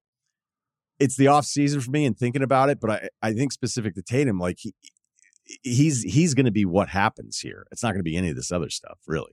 [1.01, 3.95] It's the off season for me and thinking about it, but I I think specific
[3.95, 4.75] to Tatum, like he
[5.63, 7.67] he's he's going to be what happens here.
[7.73, 9.33] It's not going to be any of this other stuff, really.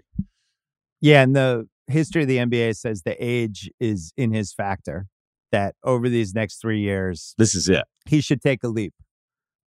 [0.99, 5.07] Yeah, and the history of the NBA says the age is in his factor.
[5.51, 7.83] That over these next three years, This is it.
[8.07, 8.93] he should take a leap.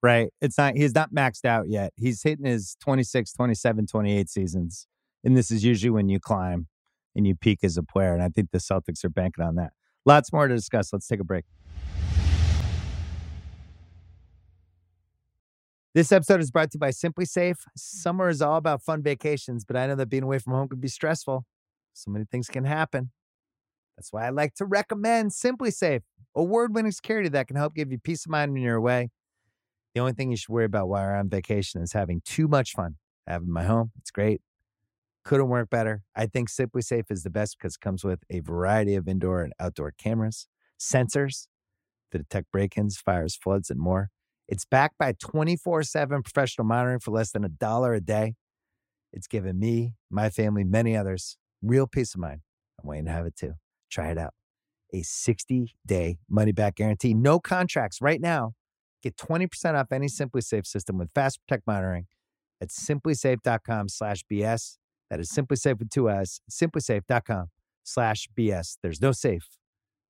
[0.01, 0.29] Right?
[0.41, 1.91] It's not he's not maxed out yet.
[1.97, 4.87] He's hitting his 26, 27, 28 seasons.
[5.25, 6.67] And this is usually when you climb
[7.15, 8.13] and you peak as a player.
[8.13, 9.71] And I think the Celtics are banking on that.
[10.05, 10.91] Lots more to discuss.
[10.93, 11.43] Let's take a break.
[15.93, 17.51] This episode is brought to you by SimpliSafe.
[17.51, 17.69] Mm-hmm.
[17.75, 20.79] Summer is all about fun vacations, but I know that being away from home can
[20.79, 21.45] be stressful.
[21.93, 23.11] So many things can happen.
[23.95, 26.01] That's why I like to recommend SimpliSafe,
[26.35, 29.11] award winning security that can help give you peace of mind when you're away.
[29.93, 32.71] The only thing you should worry about while you're on vacation is having too much
[32.71, 32.95] fun.
[33.27, 33.91] I have in my home.
[33.99, 34.41] It's great.
[35.23, 36.01] Couldn't work better.
[36.15, 39.53] I think SimpliSafe is the best because it comes with a variety of indoor and
[39.59, 40.47] outdoor cameras,
[40.79, 41.45] sensors
[42.11, 44.09] to detect break ins, fires, floods, and more.
[44.47, 48.35] It's backed by 24 7 professional monitoring for less than a dollar a day.
[49.11, 52.41] It's given me, my family, many others real peace of mind.
[52.81, 53.53] I'm waiting to have it too.
[53.89, 54.33] Try it out.
[54.93, 58.53] A 60 day money back guarantee, no contracts right now.
[59.01, 62.05] Get 20% off any SimpliSafe system with Fast Protect monitoring
[62.61, 64.77] at simplisafe.com slash BS.
[65.09, 67.47] That is Simply Safe with two S, simplisafe.com
[67.83, 68.77] slash BS.
[68.81, 69.47] There's no safe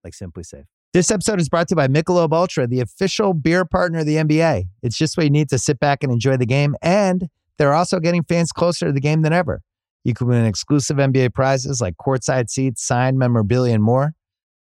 [0.04, 0.66] like SimpliSafe.
[0.94, 4.18] This episode is brought to you by Michelob Ultra, the official beer partner of the
[4.18, 4.66] NBA.
[4.84, 8.00] It's just what you need to sit back and enjoy the game, and they're also
[8.00, 9.62] getting fans closer to the game than ever.
[10.04, 14.14] You can win exclusive NBA prizes like courtside seats, signed memorabilia, and more.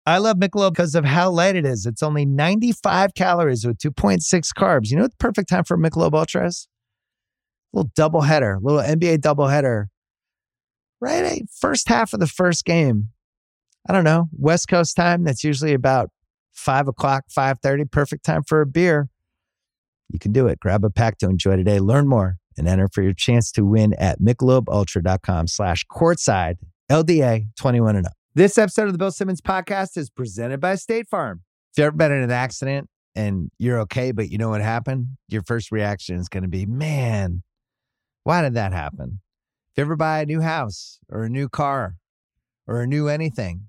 [0.07, 1.85] I love Michelob because of how light it is.
[1.85, 4.23] It's only 95 calories with 2.6
[4.57, 4.90] carbs.
[4.90, 6.66] You know what the perfect time for Michelob Ultra is?
[7.75, 9.88] little double header, little NBA double header.
[11.01, 13.09] Right, first half of the first game.
[13.88, 15.25] I don't know, West Coast time.
[15.25, 16.11] That's usually about
[16.53, 17.85] five o'clock, five thirty.
[17.85, 19.09] Perfect time for a beer.
[20.09, 20.61] You can do it.
[20.61, 21.79] Grab a pack to enjoy today.
[21.79, 26.57] Learn more and enter for your chance to win at michelobultra.com slash courtside
[26.91, 28.12] LDA 21 and up.
[28.35, 31.43] This episode of the Bill Simmons podcast is presented by State Farm.
[31.73, 35.17] If you've ever been in an accident and you're okay, but you know what happened,
[35.29, 37.43] your first reaction is going to be, man,
[38.25, 39.21] why did that happen?
[39.73, 41.97] If you ever buy a new house or a new car
[42.67, 43.69] or a new anything,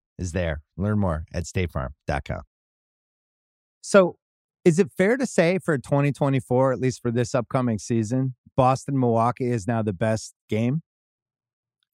[0.21, 0.61] is there.
[0.77, 2.41] Learn more at statefarm.com.
[3.81, 4.15] So,
[4.63, 9.49] is it fair to say for 2024, at least for this upcoming season, Boston Milwaukee
[9.49, 10.83] is now the best game?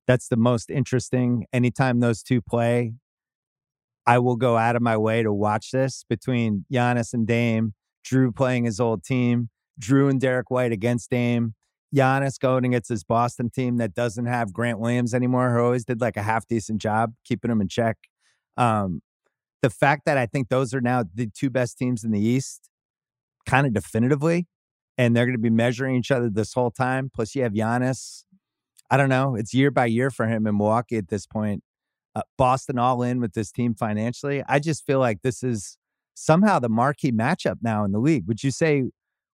[0.05, 1.45] That's the most interesting.
[1.53, 2.93] Anytime those two play,
[4.05, 7.73] I will go out of my way to watch this between Giannis and Dame,
[8.05, 9.49] Jrue playing his old team,
[9.81, 11.55] Jrue and Derek White against Dame,
[11.95, 16.01] Giannis going against his Boston team that doesn't have Grant Williams anymore, who always did
[16.01, 17.97] like a half decent job keeping him in check.
[18.57, 19.01] Um,
[19.61, 22.69] the fact that I think those are now the two best teams in the East,
[23.45, 24.47] kind of definitively,
[24.97, 27.09] and they're going to be measuring each other this whole time.
[27.13, 28.23] Plus, you have Giannis.
[28.89, 29.35] I don't know.
[29.35, 31.63] It's year by year for him in Milwaukee at this point.
[32.15, 34.43] Uh, Boston all in with this team financially.
[34.47, 35.77] I just feel like this is
[36.13, 38.27] somehow the marquee matchup now in the league.
[38.27, 38.85] Would you say?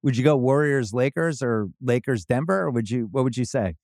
[0.01, 3.07] Would you go Warriors Lakers or Lakers Denver, or would you?
[3.11, 3.75] What would you say?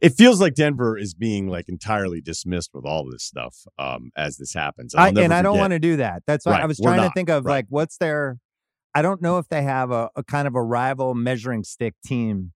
[0.00, 4.36] It feels like Denver is being like entirely dismissed with all this stuff um, as
[4.36, 4.94] this happens.
[4.94, 6.22] I, and I don't want to do that.
[6.26, 7.52] That's why I was trying to think of right.
[7.52, 8.38] like what's their.
[8.94, 12.52] I don't know if they have a, a kind of a rival measuring stick team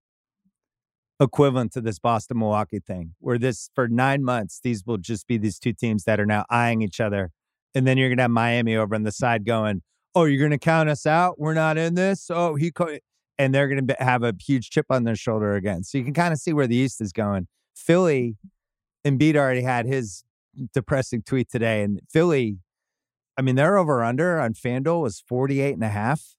[1.19, 5.37] equivalent to this Boston Milwaukee thing, where this for nine months these will just be
[5.37, 7.31] these two teams that are now eyeing each other,
[7.75, 9.81] and then you're gonna have Miami over on the side going,
[10.15, 11.39] "Oh, you're gonna count us out?
[11.39, 12.29] We're not in this.
[12.29, 12.97] Oh, he." Co-.
[13.39, 15.83] And they're going to have a huge chip on their shoulder again.
[15.83, 17.47] So you can kind of see where the East is going.
[17.75, 18.35] Philly,
[19.05, 20.23] Embiid already had his
[20.73, 21.81] depressing tweet today.
[21.81, 22.57] And Philly,
[23.37, 26.35] I mean, their over under on FanDuel was 48 and a half.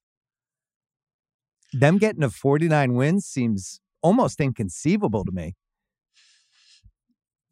[1.72, 5.56] Them getting to 49 wins seems almost inconceivable to me.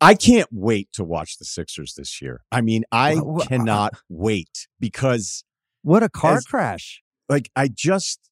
[0.01, 2.43] I can't wait to watch the Sixers this year.
[2.53, 5.45] I mean, I Wha- wha- uh, uh, cannot wait because,
[5.83, 7.03] What a car As- crash.
[7.29, 8.28] like, I just,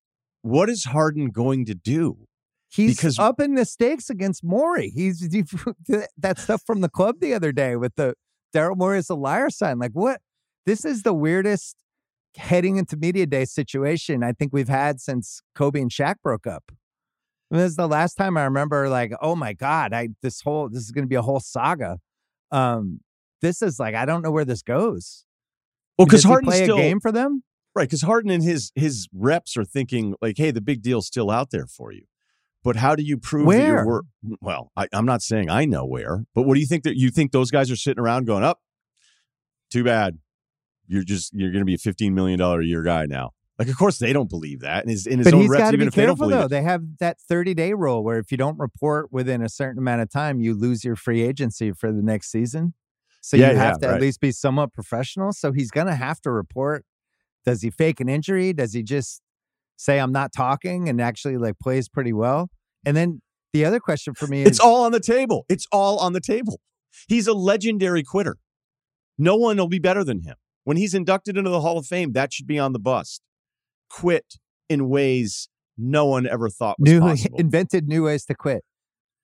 [0.47, 2.27] what is Harden going to do?
[2.69, 4.91] He's because- up in the stakes against Morey.
[4.95, 5.45] He's he,
[6.19, 8.15] that stuff from the club the other day with the
[8.55, 9.79] Daryl Morey is a liar sign.
[9.79, 10.21] Like what?
[10.65, 11.77] This is the weirdest
[12.37, 16.71] heading into media day situation I think we've had since Kobe and Shaq broke up.
[17.51, 20.83] This is the last time I remember like, oh my God, I this whole this
[20.83, 21.99] is gonna be a whole saga.
[22.53, 23.01] Um,
[23.41, 25.25] this is like I don't know where this goes.
[25.99, 27.43] Well, because he Harden's play still a game for them.
[27.77, 27.89] Right.
[27.89, 31.51] Because Harden and his his reps are thinking like, hey, the big deal's still out
[31.51, 32.03] there for you.
[32.65, 33.85] But how do you prove that Where?
[33.85, 34.03] wor-
[34.41, 34.73] well?
[34.77, 37.31] I, I'm not saying I know where, but what do you think that you think
[37.31, 38.61] those guys are sitting around going up?
[39.71, 40.19] too bad.
[40.87, 43.33] You're just you're going to be a 15 million dollar a year guy now.
[43.59, 45.73] Like, of course they don't believe that, and his in his but own he's reps,
[45.73, 46.45] even if they don't believe though.
[46.45, 46.49] it.
[46.51, 50.03] They have that 30 day rule where if you don't report within a certain amount
[50.03, 52.75] of time, you lose your free agency for the next season.
[53.23, 53.95] So Yeah, you yeah, have to right.
[53.97, 55.33] at least be somewhat professional.
[55.33, 56.85] So he's going to have to report.
[57.47, 58.53] Does he fake an injury?
[58.53, 59.23] Does he just
[59.77, 62.51] say I'm not talking and actually like plays pretty well?
[62.85, 65.47] And then the other question for me is It's all on the table.
[65.49, 66.61] It's all on the table.
[67.09, 68.37] He's a legendary quitter.
[69.17, 70.35] No one will be better than him.
[70.65, 73.23] When he's inducted into the Hall of Fame, that should be on the bust.
[73.89, 74.35] Quit
[74.69, 77.39] in ways no one ever thought was new possible.
[77.39, 78.65] invented new ways to quit.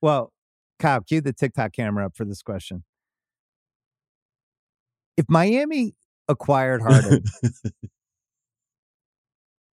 [0.01, 0.33] Well,
[0.79, 2.85] Kyle, cue the TikTok camera up for this question.
[5.17, 5.95] If Miami
[6.29, 7.25] acquired Harden,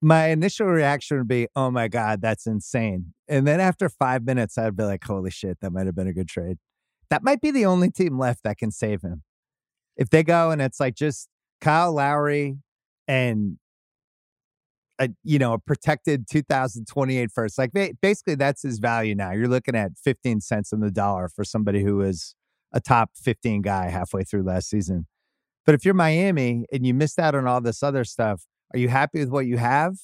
[0.02, 4.58] my initial reaction would be, "Oh my god, that's insane!" And then after five minutes,
[4.58, 6.58] I'd be like, "Holy shit, that might have been a good trade."
[7.10, 9.24] That might be the only team left that can save him.
[9.98, 11.28] If they go and it's like just
[11.62, 12.58] Kyle Lowry
[13.08, 13.58] and
[15.00, 19.32] a you know a protected 2028 first, like ba- basically that's his value now.
[19.32, 22.36] You're looking at 15 cents on the dollar for somebody who was
[22.72, 25.08] a top 15 guy halfway through last season.
[25.66, 28.90] But if you're Miami and you missed out on all this other stuff, are you
[28.90, 29.96] happy with what you have?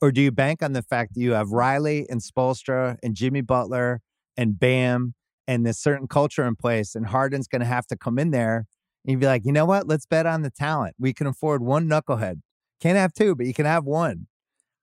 [0.00, 3.40] Or do you bank on the fact that you have Riley and Spoelstra and Jimmy
[3.40, 4.00] Butler
[4.36, 5.14] and Bam
[5.46, 8.66] and this certain culture in place and Harden's going to have to come in there
[9.04, 9.86] and you'd be like, you know what?
[9.86, 10.94] Let's bet on the talent.
[10.98, 12.40] We can afford one knucklehead.
[12.80, 14.26] Can't have two, but you can have one.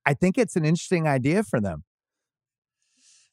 [0.05, 1.83] I think it's an interesting idea for them.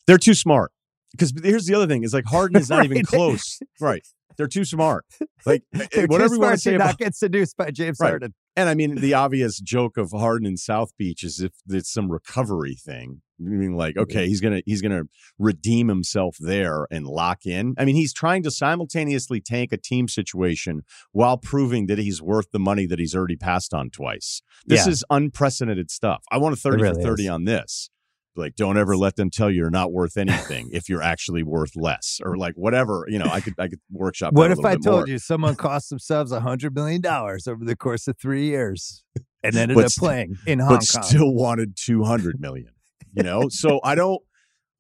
[0.06, 0.72] They're too smart.
[1.12, 3.60] Because here's the other thing: is like Harden is not even close.
[3.80, 4.06] Right?
[4.36, 5.06] They're too smart.
[5.44, 7.70] Like eh, eh, They're whatever too you want to say about not get seduced by
[7.70, 8.10] James Right.
[8.10, 8.34] Harden.
[8.56, 12.10] And I mean, the obvious joke of Harden in South Beach is if it's some
[12.10, 13.20] recovery thing.
[13.38, 14.04] I mean, like, mm-hmm.
[14.04, 15.02] okay, he's gonna he's gonna
[15.38, 17.74] redeem himself there and lock in.
[17.76, 22.50] I mean, he's trying to simultaneously tank a team situation while proving that he's worth
[22.50, 24.40] the money that he's already passed on twice.
[24.64, 24.92] This Yeah.
[24.92, 26.24] is unprecedented stuff.
[26.32, 27.30] I want a thirty really for thirty is.
[27.30, 27.90] on this.
[28.36, 31.76] Like, don't ever let them tell you you're not worth anything if you're actually worth
[31.76, 33.04] less, or like whatever.
[33.08, 34.32] You know, I could I could workshop.
[34.32, 35.08] What if I told more.
[35.08, 39.04] you someone cost themselves a hundred million dollars over the course of three years
[39.42, 41.02] and ended But up playing in Hong but Kong?
[41.02, 42.70] still wanted 200 million
[43.14, 44.20] you know so i don't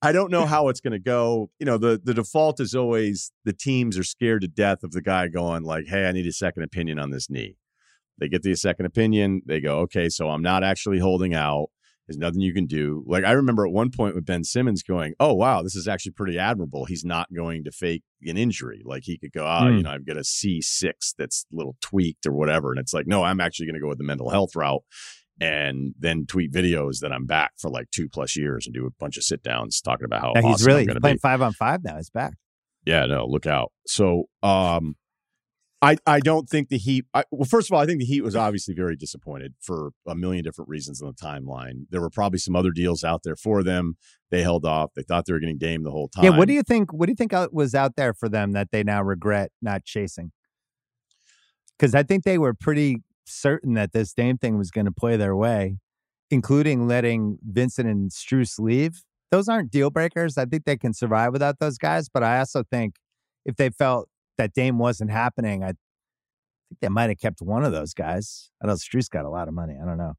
[0.02, 3.32] i don't know how it's going to go you know the the default is always
[3.44, 6.32] the teams are scared to death of the guy going like hey i need a
[6.32, 7.56] second opinion on this knee
[8.18, 11.68] they get the second opinion they go okay so i'm not actually holding out
[12.06, 15.14] there's nothing you can do like i remember at one point with ben simmons going
[15.20, 19.02] oh wow this is actually pretty admirable he's not going to fake an injury like
[19.04, 19.76] he could go ah Hmm.
[19.78, 23.06] you know i've got a c6 that's a little tweaked or whatever and it's like
[23.06, 24.82] no i'm actually going to go with the mental health route
[25.40, 28.90] and then tweet videos that I'm back for like two plus years and do a
[28.98, 31.20] bunch of sit downs talking about how Yeah, he's really he's playing be.
[31.20, 31.96] five on five now.
[31.96, 32.32] He's back.
[32.86, 33.70] Yeah, no, look out.
[33.86, 34.94] So, um,
[35.82, 37.04] I I don't think the Heat.
[37.12, 40.14] I, well, first of all, I think the Heat was obviously very disappointed for a
[40.14, 41.86] million different reasons on the timeline.
[41.90, 43.96] There were probably some other deals out there for them.
[44.30, 44.92] They held off.
[44.96, 46.24] They thought they were getting game the whole time.
[46.24, 46.36] Yeah.
[46.36, 46.92] What do you think?
[46.92, 50.32] What do you think was out there for them that they now regret not chasing?
[51.78, 55.18] Because I think they were pretty certain that this Dame thing was going to play
[55.18, 55.76] their way,
[56.30, 59.02] including letting Vincent and Strus leave.
[59.30, 60.38] Those aren't deal breakers.
[60.38, 62.08] I think they can survive without those guys.
[62.08, 62.94] But I also think
[63.44, 67.72] if they felt that Dame wasn't happening, I think they might have kept one of
[67.72, 68.50] those guys.
[68.62, 69.74] I know Strus got a lot of money.
[69.80, 70.14] I don't know.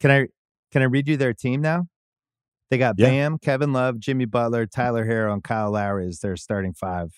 [0.00, 0.26] Can I
[0.70, 1.86] can I read you their team now?
[2.70, 3.08] They got Yeah.
[3.08, 7.10] Bam, Kevin Love, Jimmy Butler, Tyler Herro, and Kyle Lowry as their starting five.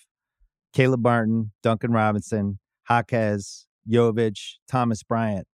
[0.72, 2.58] Caleb Martin, Duncan Robinson,
[2.90, 5.46] Jaquez, Jovic, Thomas Bryant.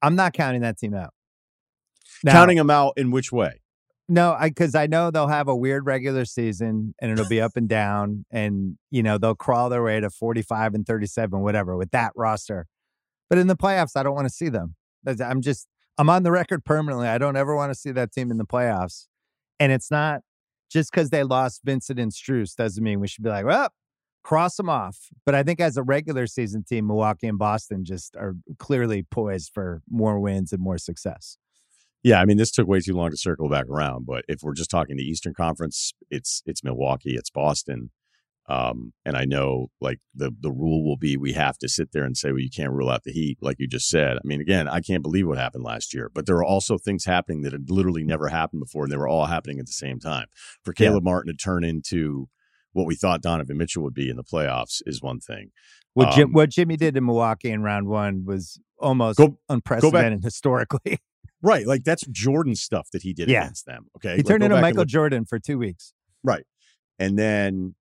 [0.00, 1.12] I'm not counting that team out.
[2.22, 3.62] Now- Counting them out in which way?
[4.08, 7.52] No, I because I know they'll have a weird regular season and it'll be up
[7.56, 11.90] and down, and you know they'll crawl their way to 45 and 37, whatever, with
[11.92, 12.66] that roster.
[13.30, 14.74] But in the playoffs, I don't want to see them.
[15.06, 17.08] I'm just I'm on the record permanently.
[17.08, 19.06] I don't ever want to see that team in the playoffs.
[19.60, 20.20] And it's not
[20.70, 23.70] just because they lost Vincent and Strus doesn't mean we should be like, well,
[24.24, 24.98] cross them off.
[25.24, 29.52] But I think as a regular season team, Milwaukee and Boston just are clearly poised
[29.54, 31.38] for more wins and more success.
[32.04, 34.04] Yeah, I mean, this took way too long to circle back around.
[34.04, 37.90] But if we're just talking the Eastern Conference, it's it's Milwaukee, it's Boston,
[38.46, 42.04] um, and I know like the the rule will be we have to sit there
[42.04, 44.18] and say, well, you can't rule out the Heat, like you just said.
[44.18, 47.06] I mean, again, I can't believe what happened last year, but there are also things
[47.06, 49.98] happening that had literally never happened before, and they were all happening at the same
[49.98, 50.26] time.
[50.62, 51.10] For Caleb yeah.
[51.10, 52.28] Martin to turn into
[52.74, 55.52] what we thought Donovan Mitchell would be in the playoffs is one thing.
[55.94, 60.20] What, Jim, um, what Jimmy did in Milwaukee in round one was almost go, unprecedented
[60.20, 60.98] go historically.
[61.44, 61.66] Right.
[61.66, 63.42] Like that's Jordan stuff that he did yeah.
[63.42, 63.86] against them.
[63.96, 64.12] Okay.
[64.12, 65.92] He like, turned into Michael Jordan for two weeks.
[66.22, 66.44] Right.
[66.98, 67.74] And then,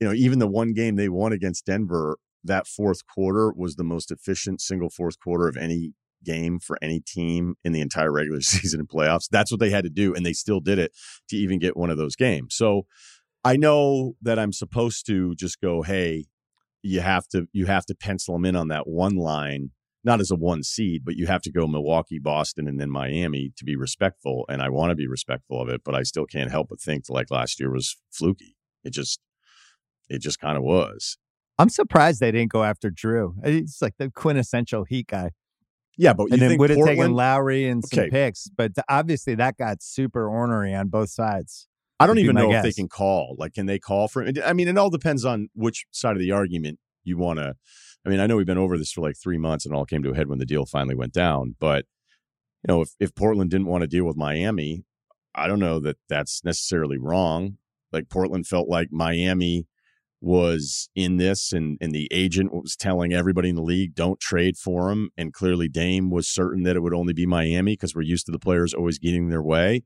[0.00, 3.84] you know, even the one game they won against Denver, that fourth quarter was the
[3.84, 5.92] most efficient single fourth quarter of any
[6.24, 9.28] game for any team in the entire regular season and playoffs.
[9.30, 10.12] That's what they had to do.
[10.12, 10.92] And they still did it
[11.28, 12.56] to even get one of those games.
[12.56, 12.86] So
[13.44, 16.24] I know that I'm supposed to just go, hey,
[16.82, 19.70] you have to you have to pencil them in on that one line
[20.04, 23.52] not as a one seed, but you have to go Milwaukee, Boston, and then Miami
[23.56, 24.44] to be respectful.
[24.48, 27.04] And I want to be respectful of it, but I still can't help but think
[27.08, 28.56] like last year was fluky.
[28.84, 29.20] It just,
[30.08, 31.16] it just kind of was.
[31.58, 33.34] I'm surprised they didn't go after Jrue.
[33.44, 35.30] He's like the quintessential Heat guy.
[35.96, 38.10] Yeah, but and then would have taken Lowry and some okay.
[38.10, 41.68] picks, but obviously that got super ornery on both sides.
[42.00, 42.64] I don't even know guess.
[42.64, 43.36] if they can call.
[43.38, 44.26] Like, can they call for?
[44.44, 47.54] I mean, it all depends on which side of the argument you want to
[48.04, 50.02] I mean, I know we've been over this for like three months and all came
[50.02, 51.56] to a head when the deal finally went down.
[51.58, 51.86] But,
[52.66, 54.84] you know, if, if Portland didn't want to deal with Miami,
[55.34, 57.58] I don't know that that's necessarily wrong.
[57.92, 59.66] Like Portland felt like Miami
[60.20, 64.56] was in this and, and the agent was telling everybody in the league, don't trade
[64.56, 65.10] for him.
[65.16, 68.32] And clearly Dame was certain that it would only be Miami because we're used to
[68.32, 69.82] the players always getting their way.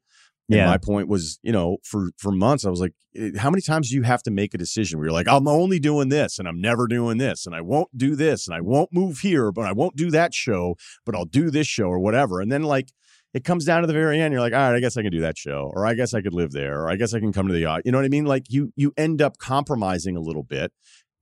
[0.51, 0.67] And yeah.
[0.67, 3.91] my point was, you know, for for months I was like, eh, how many times
[3.91, 6.49] do you have to make a decision where you're like, I'm only doing this and
[6.49, 9.67] I'm never doing this and I won't do this and I won't move here, but
[9.67, 12.41] I won't do that show, but I'll do this show or whatever.
[12.41, 12.89] And then like
[13.35, 15.13] it comes down to the very end, you're like, all right, I guess I can
[15.13, 17.33] do that show, or I guess I could live there, or I guess I can
[17.33, 17.83] come to the yacht.
[17.85, 18.25] You know what I mean?
[18.25, 20.73] Like you you end up compromising a little bit,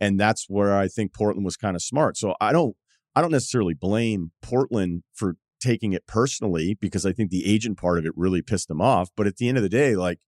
[0.00, 2.16] and that's where I think Portland was kind of smart.
[2.16, 2.76] So I don't
[3.14, 7.98] I don't necessarily blame Portland for taking it personally because I think the agent part
[7.98, 9.10] of it really pissed them off.
[9.16, 10.18] But at the end of the day, like,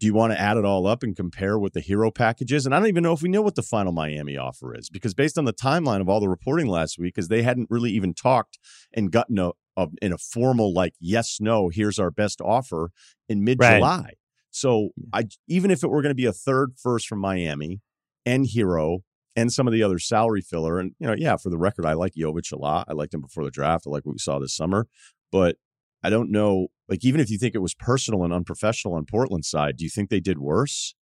[0.00, 2.66] do you want to add it all up and compare what the Herro package is?
[2.66, 5.14] And I don't even know if we know what the final Miami offer is because
[5.14, 8.12] based on the timeline of all the reporting last week, because they hadn't really even
[8.12, 8.58] talked
[8.92, 12.90] and gotten a, a, in a formal like yes no here's our best offer
[13.28, 14.02] in mid July.
[14.02, 14.18] Right.
[14.50, 17.80] So I even if it were going to be a third first from Miami
[18.26, 19.00] and Herro
[19.36, 20.78] and some of the other salary filler.
[20.78, 22.86] And, you know, yeah, for the record, I like Jovic a lot.
[22.88, 23.86] I liked him before the draft.
[23.86, 24.86] I like what we saw this summer.
[25.32, 25.56] But
[26.02, 29.48] I don't know, like, even if you think it was personal and unprofessional on Portland's
[29.48, 30.94] side, do you think they did worse?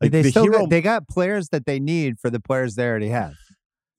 [0.00, 0.60] Like, they the still Herro...
[0.60, 3.34] got, they got players that they need for the players they already have.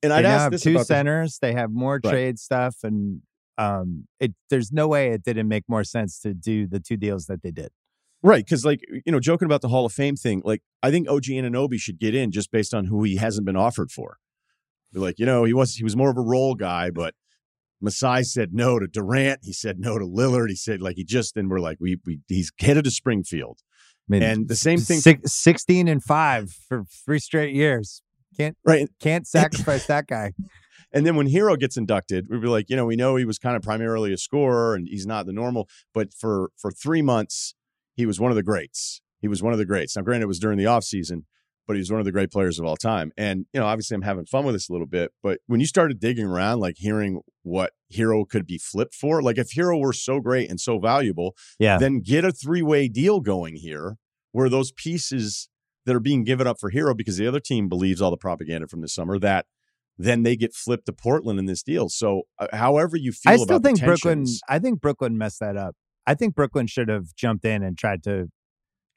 [0.04, 1.40] And I'd ask have two centers.
[1.40, 1.48] The...
[1.48, 2.12] They have more right.
[2.12, 3.22] trade stuff, and
[3.58, 7.28] um, it there's no way it didn't make more sense to do the two deals
[7.28, 7.70] that they did.
[8.26, 11.10] Right, because like you know, joking about the Hall of Fame thing, like I think
[11.10, 14.18] OG Anunoby should get in just based on who he hasn't been offered for.
[14.94, 17.16] like you know, he was he was more of a role guy, but
[17.82, 19.42] Masai said no to Durant.
[19.44, 20.48] He said no to Lillard.
[20.48, 23.60] He said like he just and we're like we we he's headed to Springfield.
[23.62, 28.02] I mean, and the same thing, six, sixteen and five for three straight years.
[28.38, 28.88] Can't right?
[29.02, 30.34] Can't sacrifice that guy.
[30.96, 33.40] And then when Herro gets inducted, we'd be like, you know, we know he was
[33.40, 37.56] kind of primarily a scorer and he's not the normal, but for for three months
[37.96, 39.02] he was one of the greats.
[39.20, 39.96] He was one of the greats.
[39.96, 41.24] Now, granted, it was during the offseason,
[41.68, 43.12] but he was one of the great players of all time.
[43.18, 45.66] And, you know, obviously I'm having fun with this a little bit, but when you
[45.66, 49.94] started digging around, like hearing what Herro could be flipped for, like if Herro were
[49.94, 51.78] so great and so valuable, yeah.
[51.78, 53.98] then get a three way deal going here
[54.32, 55.48] where those pieces
[55.86, 58.68] that are being given up for Herro because the other team believes all the propaganda
[58.68, 59.46] from this summer that
[59.98, 61.88] then they get flipped to Portland in this deal.
[61.90, 64.26] So, uh, however you feel, I still think Brooklyn.
[64.50, 65.76] I think Brooklyn messed that up.
[66.06, 68.28] I think Brooklyn should have jumped in and tried to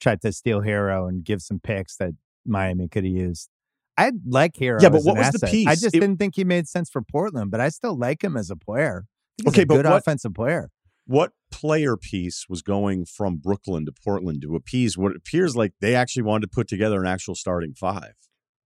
[0.01, 2.13] tried to steal Herro and give some picks that
[2.45, 3.49] Miami could have used.
[3.99, 4.83] I like Herro.
[4.83, 5.41] Yeah, but what was asset.
[5.41, 5.67] the piece?
[5.67, 8.37] I just it, didn't think he made sense for Portland, but I still like him
[8.37, 9.07] as a player.
[9.47, 10.71] okay, a but good what, offensive player.
[11.07, 15.95] What player piece was going from Brooklyn to Portland to appease what appears like they
[15.95, 18.13] actually wanted to put together an actual starting five?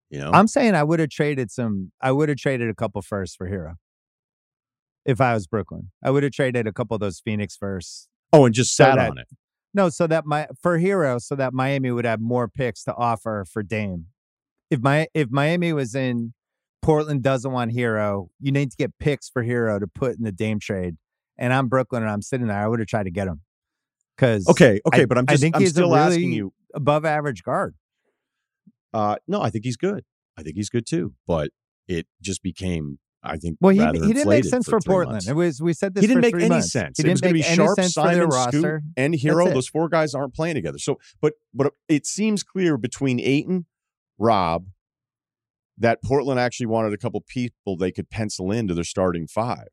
[0.09, 1.93] You know, I'm saying I would have traded some.
[2.01, 3.75] I would have traded a couple firsts for Herro.
[5.05, 5.93] if I was Brooklyn.
[6.03, 8.97] I would have traded a couple of those Phoenix firsts Oh, and just sat so
[8.97, 9.29] that, on it.
[9.73, 13.45] No, so that my for Herro, so that Miami would have more picks to offer
[13.51, 14.07] for Dame.
[14.71, 16.35] If my if Miami was in
[16.83, 20.33] Portland doesn't want Herro, you need to get picks for Herro to put in the
[20.33, 20.97] Dame trade.
[21.39, 23.41] And I'm Brooklyn and I'm sitting there, I would have tried to get him.
[24.19, 26.53] Cause okay, okay, I, but I'm just I think I'm he's still really asking you
[26.75, 27.75] above average guard.
[28.93, 30.05] Uh, no, I think he's good.
[30.37, 31.15] I think he's good too.
[31.27, 31.51] But
[31.89, 35.15] it just became, I think, well, he, he didn't make sense for, three Portland.
[35.17, 35.29] months.
[35.29, 36.01] It was we said this.
[36.03, 36.73] He didn't for make any months.
[36.73, 36.97] sense.
[36.97, 38.83] He didn't was make be any Sharpe, sense for their Simon, Scoot, roster.
[38.97, 39.53] and Herro.
[39.53, 40.79] Those four guys aren't playing together.
[40.79, 43.67] So, but but it seems clear between Ayton,
[44.19, 44.69] Rob,
[45.77, 49.69] that Portland actually wanted a couple people they could pencil into their starting five.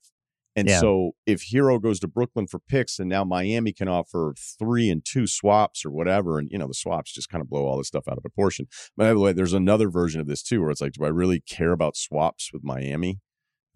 [0.58, 0.80] And Yeah.
[0.80, 5.06] so if Herro goes to Brooklyn for picks and now Miami can offer three and
[5.06, 7.88] two swaps or whatever, and you know, the swaps just kind of blow all this
[7.88, 8.66] stuff out of proportion.
[8.98, 11.40] By the way, there's another version of this too, where it's like, do I really
[11.42, 13.20] care about swaps with Miami?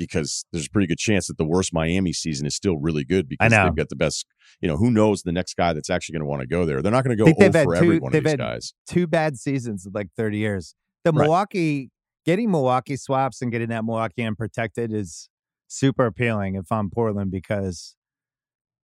[0.06, 3.28] Because there's a pretty good chance that the worst Miami season is still really good
[3.30, 3.66] because know.
[3.66, 4.26] they've got the best,
[4.62, 6.82] you know, who knows the next guy that's actually going to want to go there.
[6.82, 8.74] They're not going to go over for two- every one of they've these had guys.
[8.88, 10.76] Two bad seasons in like 30 years.
[11.04, 11.24] The Right.
[11.24, 11.90] Milwaukee
[12.26, 15.30] getting Milwaukee swaps and getting that Milwaukee unprotected is
[15.68, 17.96] super appealing if I'm Portland because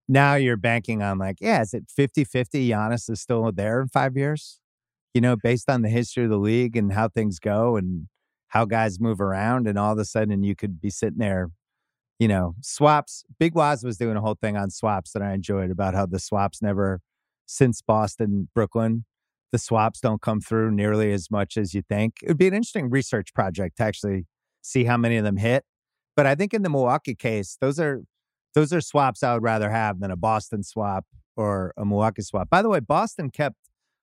[0.08, 4.16] now you're banking on like, yeah, is it 50-50 Giannis is still there in five
[4.16, 4.60] years?
[5.14, 8.08] You know, based on the history of the league and how things go and
[8.50, 11.50] how guys move around, and all of a sudden you could be sitting there,
[12.20, 13.24] you know, swaps.
[13.40, 16.20] Big Waz was doing a whole thing on swaps that I enjoyed about how the
[16.20, 17.02] swaps never
[17.46, 19.06] since Boston, Brooklyn,
[19.52, 22.16] the swaps don't come through nearly as much as you think.
[22.22, 24.26] It would be an interesting research project to actually
[24.62, 25.64] see how many of them hit.
[26.16, 28.02] But I think in the Milwaukee case, those are
[28.54, 32.50] those are swaps I would rather have than a Boston swap or a Milwaukee swap.
[32.50, 33.58] By the way, Boston kept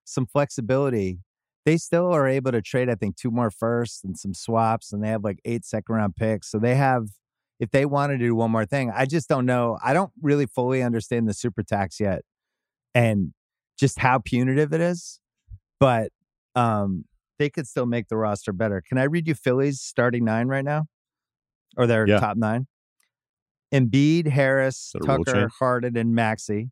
[0.04, 1.18] some flexibility.
[1.64, 5.02] They still are able to trade, I think, two more firsts and some swaps, and
[5.02, 6.50] they have like eight second round picks.
[6.50, 7.08] So they have,
[7.58, 9.78] if they want to do one more thing, I just don't know.
[9.82, 12.22] I don't really fully understand the super tax yet
[12.94, 13.32] and
[13.78, 15.20] just how punitive it is.
[15.80, 16.10] But
[16.54, 17.06] um,
[17.38, 18.82] they could still make the roster better.
[18.86, 20.84] Can I read you Phillies starting nine right now?
[21.76, 22.20] Or their Yeah.
[22.20, 22.66] top nine?
[23.72, 25.48] Embiid, Harris, that a rule Tucker?
[25.58, 26.70] Harden, and Maxey.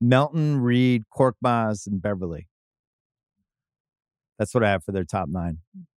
[0.00, 2.48] Melton, Reed, Korkmaz, and Beverley.
[4.38, 5.58] That's what I have for their top nine.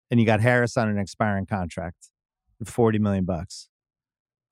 [0.09, 2.09] And you got Harris on an expiring contract,
[2.65, 3.69] forty million bucks.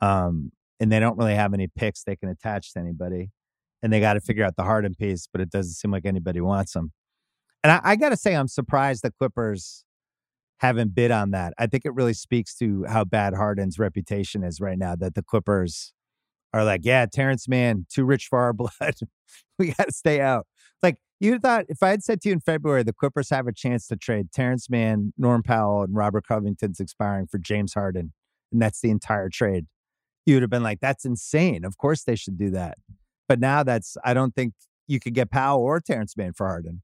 [0.01, 3.31] Um, and they don't really have any picks they can attach to anybody.
[3.81, 6.41] And they got to figure out the Harden piece, but it doesn't seem like anybody
[6.41, 6.91] wants them.
[7.63, 9.85] And I, I got to say, I'm surprised the Clippers
[10.59, 11.53] haven't bid on that.
[11.57, 14.95] I think it really speaks to how bad Harden's reputation is right now.
[14.95, 15.93] That the Clippers
[16.53, 18.95] are like, yeah, Terance Mann, too rich for our blood.
[19.59, 20.47] we got to stay out.
[21.19, 23.87] You thought, if I had said to you in February, the Clippers have a chance
[23.87, 28.13] to trade Terance Mann, Norm Powell, and Robert Covington's expiring for James Harden,
[28.51, 29.65] and that's the entire trade,
[30.25, 31.63] you would have been like, that's insane.
[31.63, 32.77] Of course they should do that.
[33.29, 34.53] But now that's, I don't think
[34.87, 36.81] you could get Powell or Terance Mann for Harden.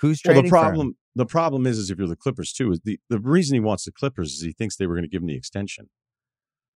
[0.00, 0.36] Who's trading?
[0.36, 0.62] Well, the for him?
[0.62, 3.60] problem the problem is is if you're the Clippers too is the the reason he
[3.60, 5.90] wants the Clippers is he thinks they were going to give him the extension.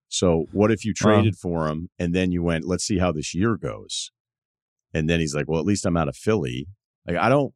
[0.08, 3.32] So what if you traded for him and then you went, let's see how this
[3.34, 4.10] year goes,
[4.92, 6.66] and then he's like, well, at least I'm out of Philly.
[7.06, 7.52] Like I don't,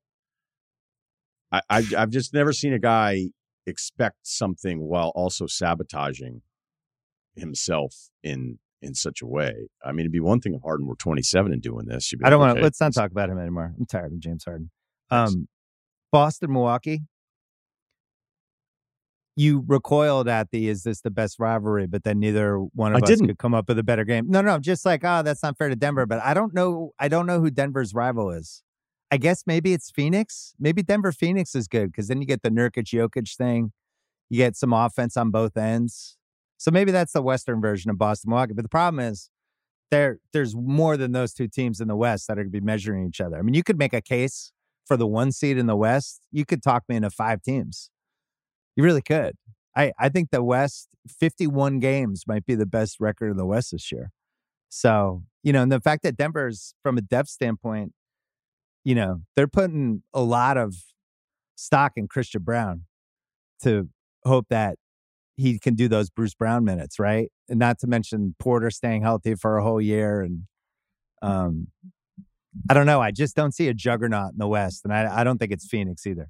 [1.53, 3.31] I, I I've just never seen a guy
[3.67, 6.43] expect something while also sabotaging
[7.35, 9.69] himself in in such a way.
[9.85, 12.13] I mean, it'd be one thing if Harden were 27 and doing this.
[12.23, 12.61] I don't like, want to.
[12.61, 13.75] okay, Let's not talk about him anymore.
[13.79, 14.71] I'm tired of James Harden.
[15.11, 15.49] Um,
[16.13, 17.03] Boston, Milwaukee.
[19.39, 23.05] You recoiled at the "Is this the best rivalry?" But then neither one of I
[23.05, 23.27] us didn't.
[23.27, 24.27] could come up with a better game.
[24.29, 26.07] No, no, just like, oh, that's not fair to Denver.
[26.07, 26.93] But I don't know.
[26.99, 28.63] I don't know who Denver's rival is.
[29.11, 30.55] I guess maybe it's Phoenix.
[30.59, 33.73] Maybe Denver Phoenix is good because then you get the Nurkic Jokic thing.
[34.29, 36.17] You get some offense on both ends.
[36.59, 38.55] So maybe that's the Western version of Boston Milwaukee.
[38.55, 39.31] But the problem is
[39.91, 42.65] there there's more than those two teams in the West that are going to be
[42.65, 43.39] measuring each other.
[43.39, 44.53] I mean, you could make a case
[44.85, 46.23] for the one seed in the West.
[46.33, 47.91] You could talk me into five teams.
[48.75, 49.37] You really could.
[49.77, 53.73] I I think the West 51 games might be the best record in the West
[53.73, 54.11] this year.
[54.69, 57.93] So, you know, and the fact that Denver's from a depth standpoint,
[58.87, 60.77] you know, they're putting a lot of
[61.57, 62.83] stock in Christian Braun
[63.65, 63.89] to
[64.25, 64.77] hope that
[65.37, 67.29] he can do those Bruce Brown minutes, right?
[67.49, 70.21] And not to mention Porter staying healthy for a whole year.
[70.21, 70.43] And
[71.21, 71.67] um,
[72.71, 73.01] I don't know.
[73.01, 74.83] I just don't see a juggernaut in the West.
[74.85, 76.29] And I, I don't think it's Phoenix either.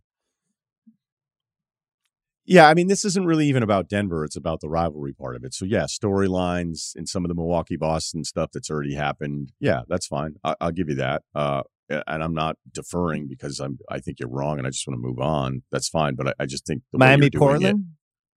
[2.47, 4.25] Yeah, I mean, this isn't really even about Denver.
[4.25, 5.53] It's about the rivalry part of it.
[5.53, 9.53] So, yeah, storylines and some of the Milwaukee Boston stuff that's already happened.
[9.61, 10.37] Yeah, that's fine.
[10.43, 11.23] I- I'll give you that.
[11.35, 13.78] Uh, and I'm not deferring because I'm.
[13.91, 15.62] I think you're wrong, and I just want to move on.
[15.70, 16.14] That's fine.
[16.14, 17.84] But I, I just think Miami doing it- Portland?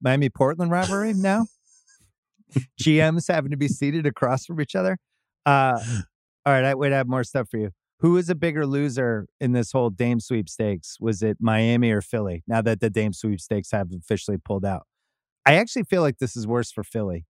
[0.02, 1.46] Miami Portland rivalry now?
[2.82, 4.98] GMs having to be seated across from each other?
[5.46, 5.80] Uh,
[6.46, 7.72] all right, I would have more stuff for you.
[8.00, 10.98] Who is a bigger loser in this whole Dame sweepstakes?
[11.02, 12.44] Was it Miami or Philly?
[12.48, 14.88] Now that the Dame sweepstakes have officially pulled out,
[15.46, 17.26] I actually feel like this is worse for Philly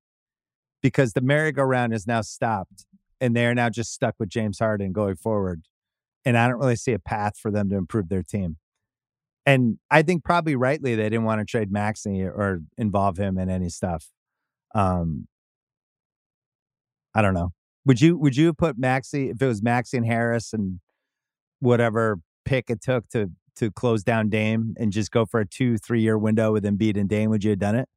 [0.83, 2.85] because the merry-go-round is now stopped
[3.19, 5.63] and they are now just stuck with James Harden going forward.
[6.25, 8.57] And I don't really see a path for them to improve their team.
[9.45, 13.49] And I think probably rightly they didn't want to trade Maxey or involve him in
[13.49, 14.09] any stuff.
[14.75, 15.27] Um,
[17.15, 17.49] I don't know.
[17.85, 20.79] Would you would you put Maxey if it was Maxey and Harris and
[21.59, 25.77] whatever pick it took to to close down Dame and just go for a two
[25.77, 27.29] three year window with Embiid and Dame?
[27.29, 27.89] Would you have done it?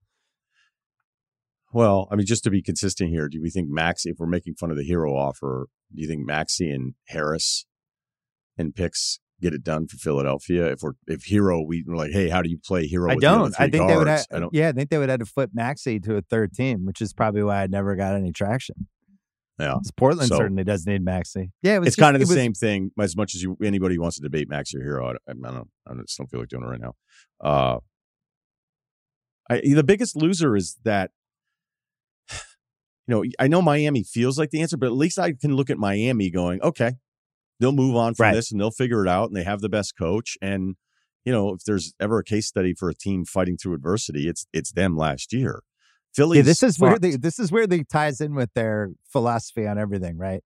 [1.73, 4.55] Well, I mean, just to be consistent here, do we think Maxey, if we're making
[4.55, 7.65] fun of the Herro offer, do you think Maxey and Harris
[8.59, 10.67] and picks get it done for Philadelphia?
[10.67, 13.11] If we're if Herro, we are like, hey, how do you play Herro?
[13.13, 13.55] I don't.
[13.59, 14.07] I think they would.
[14.07, 14.55] Have, I don't.
[14.55, 17.13] Yeah, I think they would have to flip Maxey to a third team, which is
[17.13, 18.89] probably why I never got any traction.
[19.59, 21.53] Yeah, Portland So- certainly does need Maxey.
[21.63, 22.91] Yeah, it was it's just- kind of the was- same thing.
[22.99, 25.69] As much as you, anybody wants to debate Maxey or Herro, I, I don't.
[25.87, 26.95] I just don't feel like doing it right now.
[27.41, 27.79] Uh,
[29.51, 31.11] I, the biggest loser is that.
[33.09, 35.71] You know, I know Miami feels like the answer, but at least I can look
[35.71, 36.93] at Miami going, okay,
[37.63, 38.35] they'll move on from Right.
[38.35, 40.37] this and they'll figure it out, and they have the best coach.
[40.43, 40.77] And
[41.25, 44.45] you know, if there's ever a case study for a team fighting through adversity, it's
[44.53, 45.63] it's them last year.
[46.13, 46.39] Philly.
[46.39, 49.79] Yeah, this is where the, this is where they ties in with their philosophy on
[49.79, 50.43] everything, right?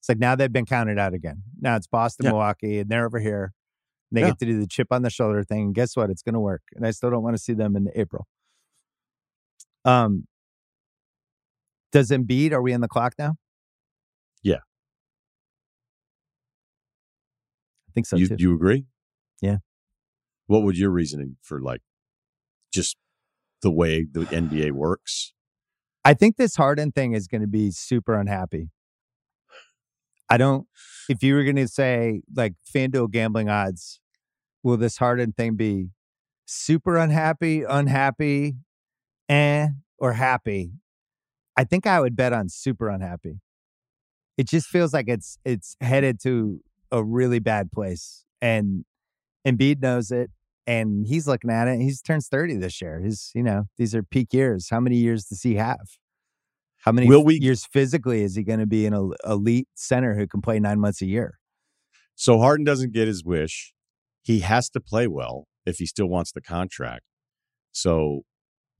[0.00, 1.42] It's like now they've been counted out again.
[1.60, 2.30] Now it's Boston, Yeah.
[2.32, 3.52] Milwaukee, and they're over here.
[4.10, 4.28] And they Yeah.
[4.30, 5.60] get to do the chip on the shoulder thing.
[5.66, 6.10] And guess what?
[6.10, 6.62] It's going to work.
[6.74, 8.26] And I still don't want to see them in April.
[9.84, 10.26] Um,
[11.92, 12.52] does Embiid?
[12.52, 13.36] Are we in the clock now?
[14.42, 14.58] Yeah.
[17.90, 18.36] I think so you too.
[18.38, 18.86] you agree?
[19.42, 19.58] Yeah.
[20.46, 21.80] What would your reasoning for like
[22.72, 22.96] just
[23.62, 25.32] the way the NBA works?
[26.04, 28.70] I think this Harden thing is going to be super unhappy.
[30.28, 30.68] I don't.
[31.08, 34.00] If you were going to say like FanDuel gambling odds,
[34.62, 35.88] will this Harden thing be
[36.46, 38.54] super unhappy, unhappy,
[39.28, 39.68] eh,
[39.98, 40.74] or happy?
[41.56, 43.40] I think I would bet on super unhappy.
[44.38, 46.60] It just feels like it's it's headed to
[46.92, 48.84] a really bad place, and
[49.46, 50.30] Embiid knows it,
[50.66, 51.80] and he's looking at it.
[51.80, 53.00] He's turns thirty this year.
[53.02, 54.68] He's, you know, these are peak years.
[54.70, 55.78] How many years does he have?
[56.78, 60.26] How many Will we- years physically is he going to be an elite center who
[60.26, 61.38] can play nine months a year?
[62.14, 63.72] So Harden doesn't get his wish.
[64.22, 67.02] He has to play well if he still wants the contract.
[67.72, 68.22] So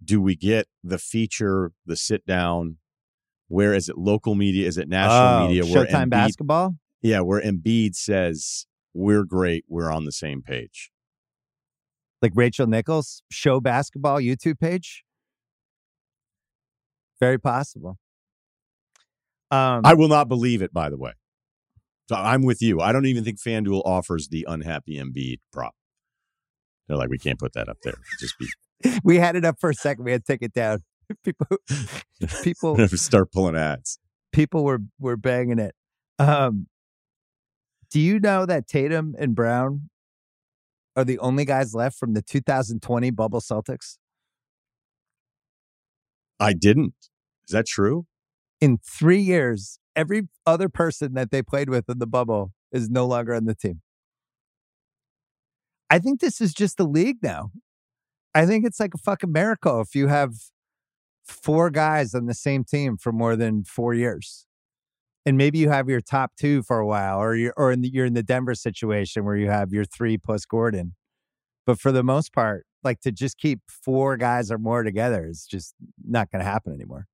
[0.02, 2.78] do we get the feature, the sit down?
[3.48, 4.66] Where is it local media?
[4.66, 5.64] Is it national Oh, media?
[5.64, 6.74] Where Showtime Embiid, basketball.
[7.02, 10.90] Yeah, where Embiid says, We're great, we're on the same page.
[12.22, 15.04] like Rachel Nichols show basketball YouTube page?
[17.18, 17.98] Very possible.
[19.50, 21.12] Um, I will not believe it, by the way.
[22.08, 22.80] So I'm with you.
[22.80, 25.74] I don't even think FanDuel offers the unhappy Embiid prop.
[26.88, 27.94] They're like, we can't put that up there.
[28.18, 28.48] Just be
[29.04, 30.04] we had it up for a second.
[30.04, 30.80] We had to take it down.
[31.24, 31.46] People,
[32.44, 33.98] people, start pulling ads.
[34.32, 35.74] people were were banging it.
[36.20, 36.68] Um,
[37.90, 39.90] do you know that Tatum and Brown
[40.96, 43.96] are the only guys left from the 2020 bubble Celtics?
[46.38, 46.94] I didn't.
[47.48, 48.06] Is that true?
[48.60, 53.06] In three years, every other person that they played with in the bubble is no
[53.06, 53.82] longer on the team.
[55.90, 57.50] I think this is just the league now.
[58.34, 60.34] I think it's like a fucking miracle if you have
[61.26, 64.46] four guys on the same team for more than four years.
[65.26, 67.90] And maybe you have your top two for a while, or you're or in the,
[67.92, 70.94] you're in the Denver situation where you have your three plus Gordon.
[71.66, 75.46] But for the most part, like to just keep four guys or more together is
[75.46, 75.74] just
[76.06, 77.06] not going to happen anymore.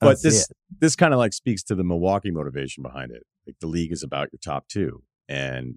[0.00, 0.48] I But this
[0.80, 3.22] this kind of like speaks to the Milwaukee motivation behind it.
[3.46, 5.02] Like the league is about your top two.
[5.28, 5.76] And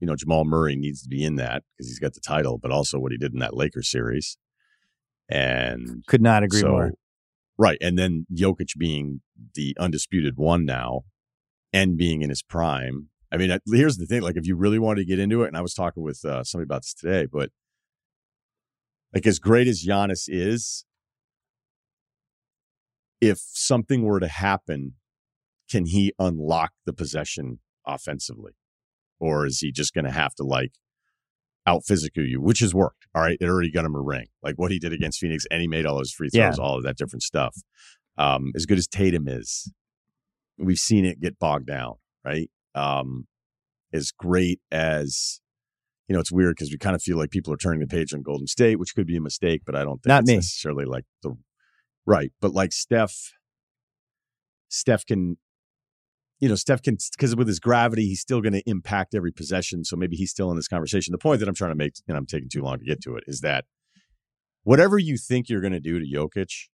[0.00, 2.70] you know, Jamal Murray needs to be in that because he's got the title, but
[2.70, 4.36] also what he did in that Lakers series.
[5.28, 6.92] And could not agree so, more.
[7.58, 7.78] Right.
[7.80, 9.22] And then Jokic being
[9.54, 11.02] the undisputed one now
[11.72, 13.08] and being in his prime.
[13.32, 14.22] I mean, here's the thing.
[14.22, 16.44] Like, if you really wanted to get into it, and I was talking with uh,
[16.44, 17.50] somebody about this today, but
[19.14, 20.84] like, as great as Giannis is,
[23.20, 24.94] if something were to happen,
[25.70, 28.52] can he unlock the possession offensively?
[29.18, 30.72] Or is he just going to have to like
[31.66, 33.06] out physical you, which has worked.
[33.14, 33.36] All right.
[33.40, 34.26] It already got him a ring.
[34.42, 36.62] Like what he did against Phoenix, and he made all those free throws, Yeah.
[36.64, 37.56] all of that different stuff.
[38.18, 39.72] Um, as good as Tatum is,
[40.58, 41.94] we've seen it get bogged down,
[42.24, 42.50] right?
[42.74, 43.26] Um,
[43.92, 45.40] as great as
[46.08, 48.14] you know, it's weird because we kind of feel like people are turning the page
[48.14, 50.34] on Golden State, which could be a mistake, but I don't think Not it's me.
[50.36, 51.34] necessarily like the
[52.06, 52.30] right.
[52.40, 53.32] But like Steph,
[54.68, 55.36] Steph can,
[56.40, 59.84] you know, Steph can because with his gravity, he's still going to impact every possession.
[59.84, 61.12] So maybe he's still in this conversation.
[61.12, 63.16] The point that I'm trying to make, and I'm taking too long to get to
[63.16, 63.64] it, is that
[64.64, 66.68] whatever you think you're going to do to Jokic,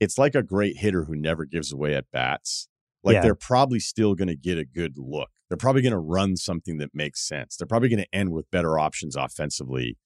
[0.00, 2.68] it's like a great hitter who never gives away at bats.
[3.04, 3.22] Like Yeah.
[3.22, 5.30] they're probably still going to get a good look.
[5.48, 7.56] They're probably going to run something that makes sense.
[7.56, 9.98] They're probably going to end with better options offensively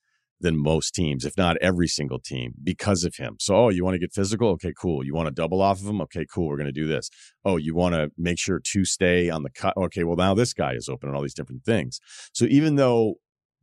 [0.44, 3.36] than most teams, if not every single team, because of him.
[3.40, 4.50] So, oh, you want to get physical?
[4.50, 5.04] Okay, cool.
[5.04, 6.00] You want to double off of him?
[6.02, 6.48] Okay, cool.
[6.48, 7.10] We're going to do this.
[7.44, 9.76] Oh, you want to make sure to stay on the cut?
[9.76, 11.98] Okay, well, now this guy is open and all these different things.
[12.32, 13.14] So, even though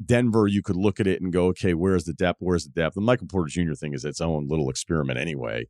[0.04, 2.40] Denver, you could look at it and go, okay, where's the depth?
[2.42, 2.96] Where's the depth?
[2.96, 3.74] The Michael Porter Jr.
[3.74, 5.68] thing is its own little experiment anyway.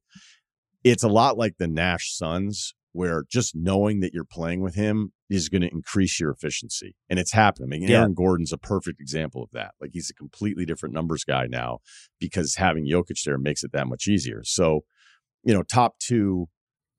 [0.83, 5.13] It's a lot like the Nash Suns, where just knowing that you're playing with him
[5.29, 6.95] is going to increase your efficiency.
[7.09, 7.67] And it's happening.
[7.67, 7.99] I mean, Yeah.
[7.99, 9.71] Aaron Gordon's a perfect example of that.
[9.79, 11.79] Like he's a completely different numbers guy now
[12.19, 14.41] because having Jokic there makes it that much easier.
[14.43, 14.81] So,
[15.43, 16.47] you know, top two,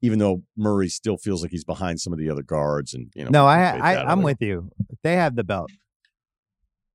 [0.01, 3.25] even though Murray still feels like he's behind some of the other guards and, you
[3.25, 4.71] know, no, I, I, I'm with you.
[5.03, 5.71] They have the belt.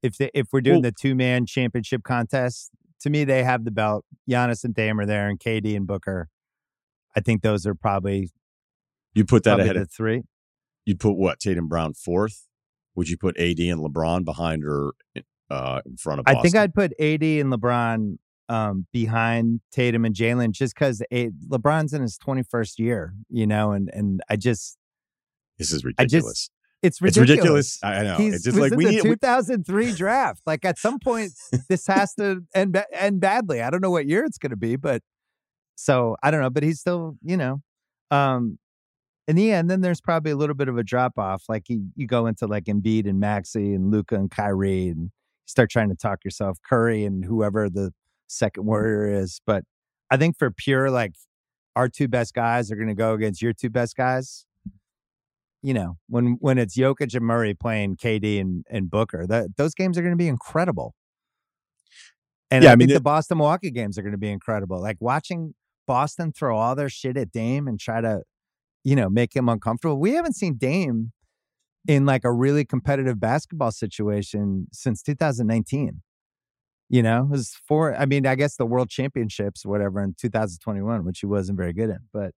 [0.04, 2.72] If they if we're doing Well- the two man championship contest,
[3.02, 4.06] to me they have the belt.
[4.30, 6.30] Giannis and Dame are there, and KD and Booker.
[7.16, 8.30] I think those are probably
[9.18, 10.24] You put that probably ahead of, three.
[10.86, 12.48] you put what, Tatum Brown fourth?
[12.96, 14.94] Would you put AD and LeBron behind or
[15.50, 18.18] uh, in front of I think I'd put AD and LeBron
[18.50, 23.90] um, behind Tatum and Jaylen just because LeBron's in his 21st year, you know, and
[23.94, 24.78] and I just
[25.58, 26.50] This is I just- ridiculous.
[26.82, 27.80] it's It's ridiculous.
[27.82, 27.84] ridiculous.
[27.84, 28.16] I know.
[28.18, 29.04] He's it's just like we the need.
[29.04, 30.42] we- 2003 draft.
[30.46, 31.32] Like at some point,
[31.70, 33.62] this has to end end badly.
[33.62, 35.02] I don't know what year it's going to be, but
[35.76, 36.50] so I don't know.
[36.50, 37.62] But he's still, you know,
[38.12, 38.58] um,
[39.28, 41.44] in the end, then there's probably a little bit of a drop off.
[41.50, 45.10] Like you, you go into like Embiid and Maxey and Luka and Kyrie, and you
[45.46, 47.92] start trying to talk yourself Curry and whoever the
[48.28, 49.42] second warrior is.
[49.46, 49.64] But
[50.10, 51.14] I think for pure like
[51.76, 54.46] our two best guys are going to go against your two best guys
[55.64, 59.74] you know, when when it's Jokic and Murray playing KD and, and Booker, that those
[59.74, 60.94] games are going to be incredible.
[62.52, 64.30] And Yeah, I, I mean, think it- the Boston Milwaukee games are going to be
[64.30, 64.80] incredible.
[64.80, 65.56] Like watching
[65.88, 68.22] Boston throw all their shit at Dame and try to,
[68.88, 70.00] you know, make him uncomfortable.
[70.00, 71.12] We haven't seen Dame
[71.90, 76.02] in like a really competitive basketball situation since 2019.
[76.88, 77.94] You know, it was four.
[77.98, 81.90] I mean, I guess the World Championships, whatever, in 2021, which he wasn't very good
[81.90, 82.32] at, but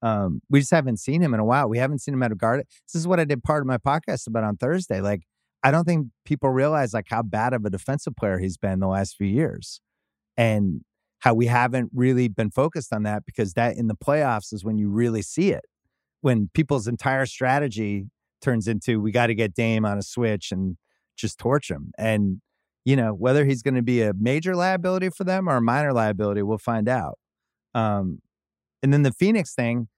[0.00, 1.68] um, we just haven't seen him in a while.
[1.68, 2.64] We haven't seen him at a guard.
[2.86, 5.00] This is what I did part of my podcast about on Thursday.
[5.00, 5.22] Like,
[5.64, 8.86] I don't think people realize like how bad of a defensive player he's been the
[8.86, 9.80] last few years,
[10.36, 10.82] and
[11.18, 14.78] how we haven't really been focused on that because that in the playoffs is when
[14.78, 15.64] you really see it.
[16.20, 18.06] When people's entire strategy
[18.42, 20.76] turns into we got to get Dame on a switch and
[21.16, 22.40] just torch him, and
[22.84, 25.92] you know whether he's going to be a major liability for them or a minor
[25.92, 27.18] liability, we'll find out.
[27.74, 28.20] Um,
[28.82, 29.88] and then the Phoenix thing,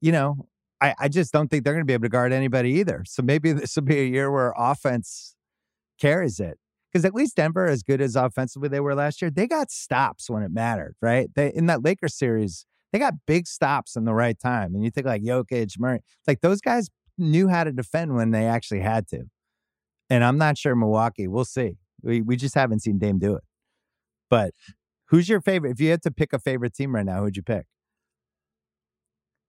[0.00, 0.46] you know,
[0.80, 3.02] I, I just don't think they're going to be able to guard anybody either.
[3.06, 5.34] So maybe this will be a year where offense
[6.00, 6.58] carries it.
[6.92, 10.30] Because at least Denver, as good as offensively they were last year, they got stops
[10.30, 11.28] when it mattered, right?
[11.34, 14.74] They in that Lakers series, they got big stops in the right time.
[14.74, 18.46] And you think like Jokic, Murray, like those guys knew how to defend when they
[18.46, 19.24] actually had to.
[20.08, 21.26] And I'm not sure Milwaukee.
[21.26, 21.78] We'll see.
[22.02, 23.42] We we just haven't seen Dame do it.
[24.30, 24.52] But
[25.08, 25.70] who's your favorite?
[25.70, 27.66] If you had to pick a favorite team right now, who'd you pick?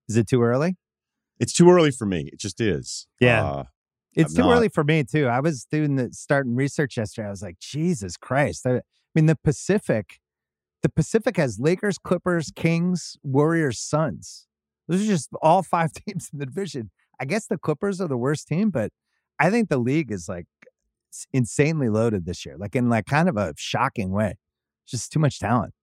[0.09, 0.77] Is it too early?
[1.39, 2.29] It's too early for me.
[2.31, 3.07] It just is.
[3.19, 3.43] Yeah.
[3.45, 3.63] Uh,
[4.13, 5.27] It's I'm too not- early for me too.
[5.27, 7.27] I was doing the starting research yesterday.
[7.27, 8.65] I was like, Jesus Christ.
[8.65, 8.81] I, I
[9.13, 10.19] mean, the Pacific,
[10.83, 14.47] the Pacific has Lakers, Clippers, Kings, Warriors, Suns.
[14.87, 16.91] Those are just all five teams in the division.
[17.19, 18.91] I guess the Clippers are the worst team, but
[19.39, 20.45] I think the league is like
[21.33, 24.37] insanely loaded this year, like in like kind of a shocking way.
[24.87, 25.73] Just too much talent.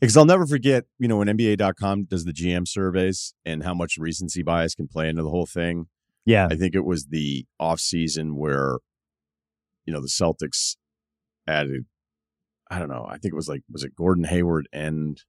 [0.00, 3.96] Because I'll never forget, you know, when NBA.com does the GM surveys and how much
[3.98, 5.86] recency bias can play into the whole thing.
[6.24, 6.48] Yeah.
[6.50, 8.78] I think it was the off season where,
[9.84, 10.76] you know, the Celtics
[11.46, 11.86] added,
[12.72, 15.20] I don't know, I think it was like, was it Gordon Hayward and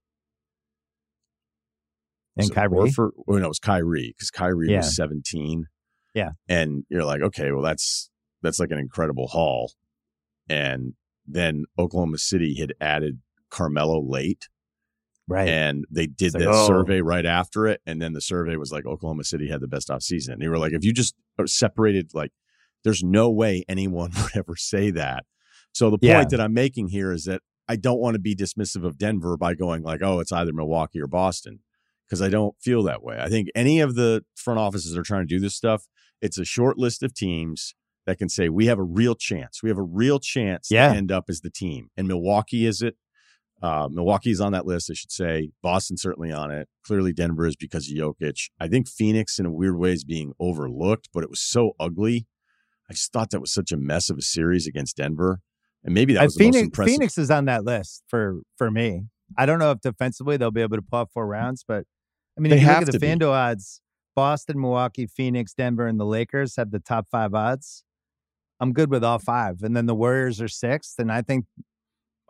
[2.37, 2.91] And Kyrie.
[2.97, 4.77] Oh, no, it was Kyrie because Kyrie Yeah.
[4.77, 5.65] was 17.
[6.13, 6.31] Yeah.
[6.47, 8.09] And you're like, okay, well, that's,
[8.41, 9.73] that's like an incredible haul.
[10.49, 10.93] And
[11.27, 13.19] then Oklahoma City had added
[13.49, 14.47] Carmelo late
[15.27, 15.47] Right.
[15.47, 16.67] and they did like, that oh.
[16.67, 19.87] survey right after it and then the survey was like oklahoma city had the best
[19.87, 22.31] offseason and they were like if you just uh, separated like
[22.83, 25.23] there's no way anyone would ever say that
[25.73, 26.23] so the point Yeah.
[26.29, 29.53] that i'm making here is that i don't want to be dismissive of denver by
[29.53, 31.59] going like oh it's either milwaukee or boston
[32.07, 35.03] because i don't feel that way i think any of the front offices that are
[35.03, 35.87] trying to do this stuff
[36.21, 39.69] it's a short list of teams that can say we have a real chance we
[39.69, 40.89] have a real chance Yeah.
[40.91, 42.95] to end up as the team and milwaukee is it
[43.61, 43.87] uh,
[44.25, 45.51] is on that list, I should say.
[45.61, 46.67] Boston certainly on it.
[46.85, 48.49] Clearly, Denver is because of Jokic.
[48.59, 52.27] I think Phoenix, in a weird way, is being overlooked, but it was so ugly.
[52.89, 55.39] I just thought that was such a mess of a series against Denver,
[55.83, 56.93] and maybe that was the most Phoenix, impressive.
[56.93, 59.03] Phoenix is on that list for for me.
[59.37, 61.85] I don't know if defensively they'll be able to pull off four rounds, but
[62.37, 62.99] I mean, They if you look at the.
[62.99, 63.81] FanDuel odds,
[64.15, 67.83] Boston, Milwaukee, Phoenix, Denver, and the Lakers have the top five odds.
[68.59, 69.61] I'm good with all five.
[69.61, 70.95] And then the Warriors are sixth.
[70.97, 71.45] And I think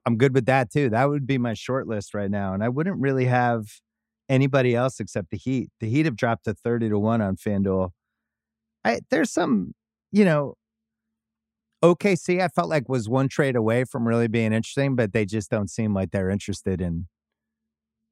[0.06, 0.90] I'm good with that too.
[0.90, 2.54] That would be my short list right now.
[2.54, 3.68] And I wouldn't really have
[4.30, 5.70] anybody else except the Heat.
[5.80, 7.92] The Heat have dropped to 30 to 1 on FanDuel.
[8.84, 9.74] I, there's some,
[10.12, 10.56] you know,
[11.84, 15.50] OKC, I felt like was one trade away from really being interesting, but they just
[15.52, 17.08] don't seem like they're interested in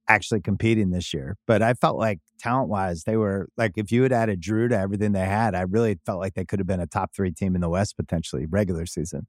[0.07, 1.37] actually competing this year.
[1.47, 4.77] But I felt like talent wise, they were like, if you had added Jrue to
[4.77, 7.55] everything they had, I really felt like they could have been a top three team
[7.55, 9.27] in the West potentially regular season.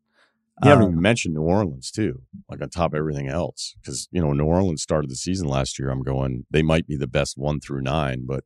[0.63, 3.75] You haven't even um, mentioned New Orleans too, like on top of everything else.
[3.81, 5.91] Because you know, New Orleans started the season last year.
[5.91, 8.45] I'm going, they might be the best one through nine, but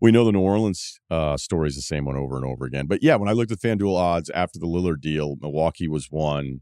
[0.00, 2.86] we know the New Orleans uh, story is the same one over and over again.
[2.86, 6.60] But yeah, when I looked at FanDuel odds after the Lillard deal, Milwaukee was one,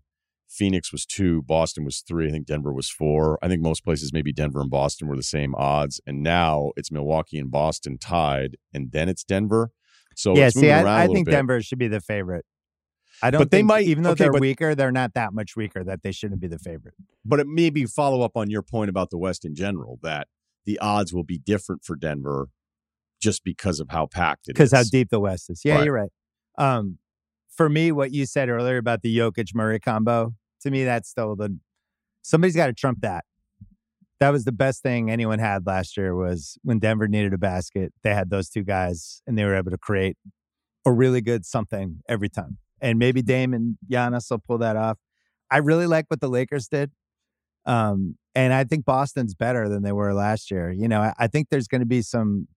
[0.49, 2.29] Phoenix was two, Boston was three.
[2.29, 3.39] I think Denver was four.
[3.43, 6.91] I think most places maybe Denver and Boston were the same odds, and now it's
[6.91, 9.71] Milwaukee and Boston tied, and then it's Denver.
[10.17, 11.33] So yeah, see, I, I think bit.
[11.33, 12.45] Denver should be the favorite.
[13.23, 13.41] I don't.
[13.41, 16.03] But they might, even though okay, they're but, weaker, they're not that much weaker that
[16.03, 16.95] they shouldn't be the favorite.
[17.25, 20.29] But it maybe follow up on your point about the West in general that
[20.67, 22.49] the odds will be different for Denver
[23.21, 24.55] just because of how packed it is.
[24.55, 25.63] Because how deep the West is.
[25.65, 25.85] Yeah, right.
[25.85, 26.11] you're right.
[26.57, 26.99] Um,
[27.51, 31.35] for me, what you said earlier about the Jokic Murray combo, to me, that's still
[31.35, 31.59] the
[32.23, 33.25] somebody's got to trump that.
[34.21, 37.93] That was the best thing anyone had last year was when Denver needed a basket,
[38.03, 40.17] they had those two guys and they were able to create
[40.85, 44.99] a really good something every time and maybe Dame and Giannis will pull that off.
[45.51, 46.91] I really like what the Lakers did.
[47.67, 50.71] Um, and I think Boston's better than they were last year.
[50.71, 52.49] You know, I, I think there's going to be some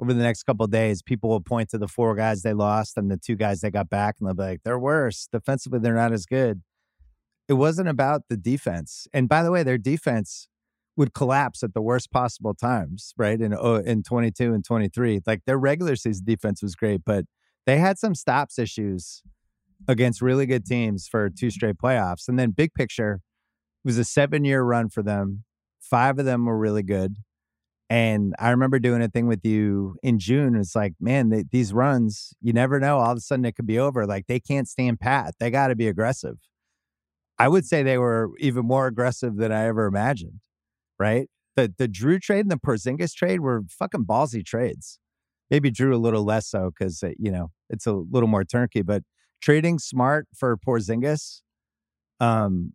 [0.00, 1.02] over the next couple days.
[1.02, 3.88] People will point to the four guys they lost and the two guys they got
[3.88, 5.78] back, and they'll be like, "They're worse defensively.
[5.78, 6.62] They're not as good."
[7.48, 9.06] It wasn't about the defense.
[9.12, 10.48] And by the way, their defense
[10.96, 13.40] would collapse at the worst possible times, right?
[13.40, 17.24] In oh, in 22 and 23, like their regular season defense was great, but
[17.64, 19.22] they had some stops issues
[19.86, 22.28] against really good teams for two straight playoffs.
[22.28, 23.20] And then big picture
[23.84, 25.44] it was a seven year run for them.
[25.80, 27.16] Five of them were really good.
[27.90, 30.56] And I remember doing a thing with you in June.
[30.56, 32.98] It's like, man, they, these runs, you never know.
[32.98, 34.06] All of a sudden it could be over.
[34.06, 35.34] Like they can't stand pat.
[35.40, 36.36] They got to be aggressive.
[37.38, 40.40] I would say they were even more aggressive than I ever imagined.
[40.98, 41.28] Right.
[41.56, 44.98] The the Jrue trade and the Porzingis trade were fucking ballsy trades.
[45.50, 48.82] Maybe Jrue a little less so because uh, you know it's a little more turnkey,
[48.82, 49.02] but
[49.40, 51.42] trading Smart for Porzingis
[52.20, 52.72] um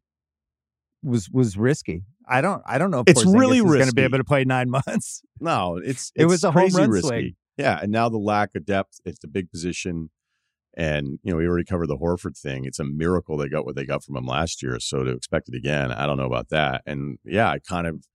[1.03, 2.03] was was risky.
[2.28, 4.24] I don't I don't know if it's Porzingis really is going to be able to
[4.24, 5.22] play nine months.
[5.39, 7.07] No, it's, it's it was a home run risky.
[7.07, 7.36] swing.
[7.57, 8.99] Yeah, and now the lack of depth.
[9.05, 10.09] It's the big position,
[10.76, 12.66] and you know we already covered the Horford thing.
[12.66, 14.80] It's a miracle they got what they got from him last year.
[14.80, 16.82] So to expect it again, I don't know about that.
[16.86, 18.05] And yeah, I kind of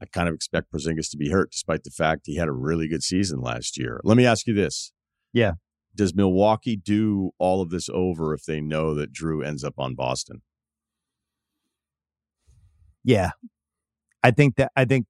[0.00, 2.88] I kind of expect Porzingis to be hurt, despite the fact he had a really
[2.88, 4.00] good season last year.
[4.04, 4.92] Let me ask you this:
[5.32, 5.52] Yeah,
[5.94, 9.94] does Milwaukee do all of this over if they know that Jrue ends up on
[9.94, 10.42] Boston?
[13.04, 13.30] Yeah.
[14.22, 15.06] I think that I think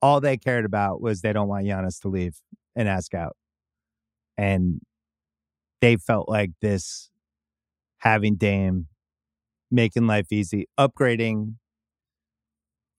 [0.00, 2.34] all they cared about was they don't want Giannis to leave
[2.74, 3.36] and ask out.
[4.36, 4.80] And
[5.80, 7.10] they felt like this
[7.98, 8.88] having Dame
[9.70, 11.54] making life easy, upgrading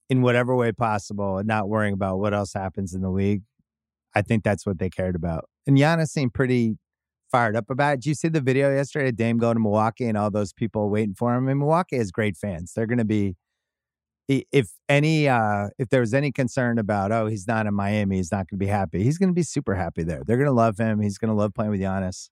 [0.09, 3.43] in whatever way possible and not worrying about what else happens in the league.
[4.15, 5.49] I think that's what they cared about.
[5.65, 6.77] And Giannis seemed pretty
[7.31, 8.01] fired up about it.
[8.01, 9.09] Did you see the video yesterday?
[9.09, 11.45] Of Dame going to Milwaukee and all those people waiting for him.
[11.45, 12.73] I mean, Milwaukee has great fans.
[12.75, 13.35] They're going to be,
[14.27, 18.31] if any, uh, if there was any concern about, oh, he's not in Miami, he's
[18.31, 19.03] not going to be happy.
[19.03, 20.21] He's going to be super happy there.
[20.25, 21.01] They're going to love him.
[21.01, 22.29] He's going to love playing with Giannis.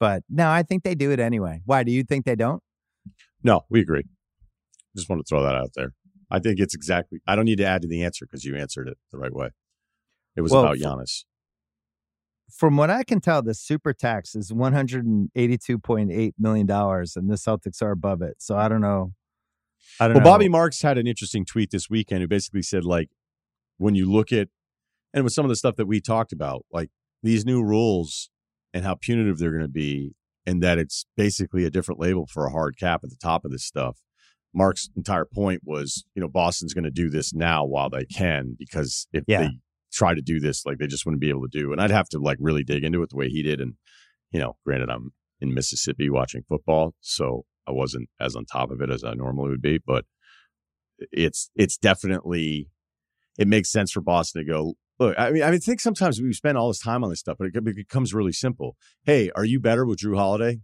[0.00, 1.60] But no, I think they do it anyway.
[1.64, 2.62] Why do you think they don't?
[3.42, 4.02] No, we agree.
[4.96, 5.92] Just want to throw that out there.
[6.30, 7.20] I think it's exactly.
[7.26, 9.50] I don't need to add to the answer because you answered it the right way.
[10.36, 11.24] It was well, about Giannis
[12.50, 16.34] from what I can tell, the super tax is one hundred and eighty-two point eight
[16.38, 18.36] million dollars, and the Celtics are above it.
[18.38, 19.12] So I don't know.
[20.00, 20.30] I don't well, know.
[20.30, 23.10] Bobby Marks had an interesting tweet this weekend who basically said, like,
[23.78, 24.48] when you look at,
[25.12, 26.90] and with some of the stuff that we talked about, like
[27.22, 28.30] these new rules
[28.72, 30.14] and how punitive they're going to be,
[30.46, 33.50] and that it's basically a different label for a hard cap at the top of
[33.50, 33.98] this stuff.
[34.52, 38.54] Mark's entire point was, you know, Boston's going to do this now while they can
[38.58, 39.42] because if yeah.
[39.42, 39.50] they
[39.94, 41.72] try to do this like they just wouldn't be able to do.
[41.72, 43.60] And I'd have to like really dig into it the way he did.
[43.60, 43.74] And,
[44.32, 48.80] you know, granted, I'm in Mississippi watching football, so I wasn't as on top of
[48.80, 50.04] it as I normally would be, but
[50.98, 52.68] it's, it's definitely,
[53.38, 56.32] it makes sense for Boston to go, look, I mean, I mean, think sometimes we
[56.32, 58.76] spend all this time on this stuff, but it becomes really simple.
[59.04, 60.60] Hey, are you better with Jrue Holiday?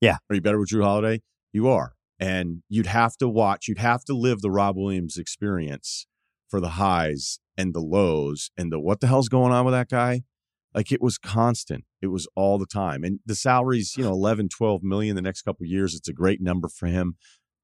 [0.00, 0.18] Yeah.
[0.28, 1.22] Are you better with Jrue Holiday?
[1.52, 1.94] You are.
[2.18, 6.06] And you'd have to watch, you'd have to live the Rob Williams experience
[6.52, 9.88] for the highs and the lows and the what the hell's going on with that
[9.88, 10.20] guy
[10.74, 11.84] Like it was constant.
[12.02, 13.04] It was all the time.
[13.04, 15.94] And the salary's, you know, 11, 12 million the next couple years.
[15.94, 17.16] It's a great number for him.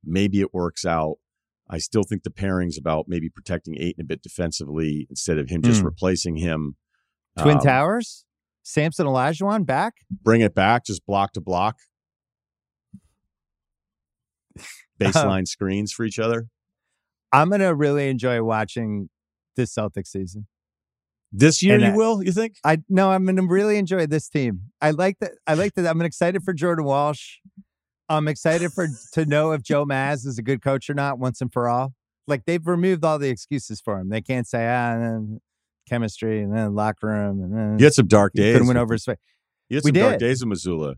[0.03, 1.16] Maybe it works out.
[1.70, 5.49] I still think the pairing's about maybe protecting eight and a bit defensively instead of
[5.51, 5.86] him just Mm.
[5.86, 6.76] replacing him.
[7.39, 8.24] Twin Um, Towers,
[8.62, 9.95] Sampson Olajuwon back.
[10.11, 11.76] Bring it back, just block to block.
[15.01, 16.49] Baseline screens for each other.
[17.33, 19.09] I'm gonna really enjoy watching
[19.57, 20.47] this Celtics season.
[21.31, 22.57] This year, And you I- will, you think?
[22.64, 24.70] I no, I'm gonna really enjoy this team.
[24.81, 25.33] I like that.
[25.47, 25.87] I like that.
[25.87, 27.37] I'm excited for Jordan Walsh.
[28.09, 31.41] I'm excited for to know if Joe Maz is a good coach or not once
[31.43, 31.93] and for all.
[32.26, 34.09] Like they've removed all the excuses for him.
[34.09, 35.41] They can't say ah and
[35.89, 38.55] chemistry and then locker room and then You had some dark days.
[38.55, 39.16] couldn't win over his face.
[39.68, 40.26] You had We some dark did.
[40.26, 40.95] days in Missoula.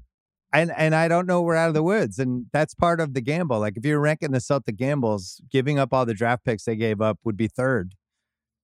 [0.52, 3.20] And and I don't know we're out of the woods, and that's part of the
[3.20, 3.60] gamble.
[3.60, 7.00] Like if you're ranking the Celtic gambles, giving up all the draft picks they gave
[7.00, 7.94] up would be third.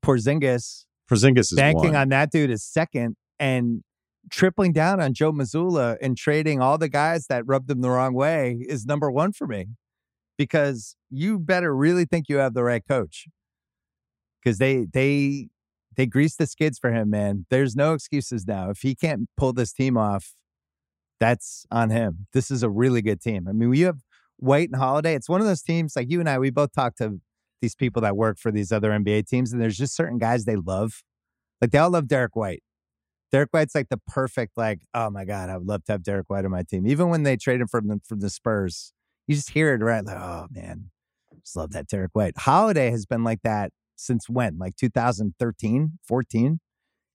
[0.05, 1.97] Porzingis Porzingis is banking one.
[1.97, 3.83] on that dude is second, and
[4.31, 8.15] tripling down on Joe Mazzulla and trading all the guys that rubbed him the wrong
[8.15, 9.67] way is number one for me.
[10.37, 13.27] Because you better really think you have the right coach.
[14.43, 15.49] Because they they
[15.97, 17.47] they greased the skids for him, man.
[17.49, 18.71] There's no excuses now.
[18.71, 20.35] If he can't pull this team off,
[21.21, 22.27] that's on him.
[22.33, 23.47] This is a really good team.
[23.49, 24.01] I mean, we have
[24.37, 25.15] White and Holiday.
[25.15, 26.39] It's one of those teams like you and I.
[26.39, 27.21] We both talk to
[27.63, 30.57] these people that work for these other NBA teams, and there's just certain guys they
[30.57, 31.03] love.
[31.61, 32.63] Like they all love Derrick White.
[33.33, 36.31] Derrick White's like the perfect, like, oh my God, I would love to have Derrick
[36.31, 36.87] White on my team.
[36.87, 38.93] Even when they trade him from the from the Spurs,
[39.27, 40.91] you just hear it right, like, oh man,
[41.43, 42.37] just love that Derrick White.
[42.39, 44.59] Holiday has been like that since when?
[44.59, 46.61] Like 2013, 14.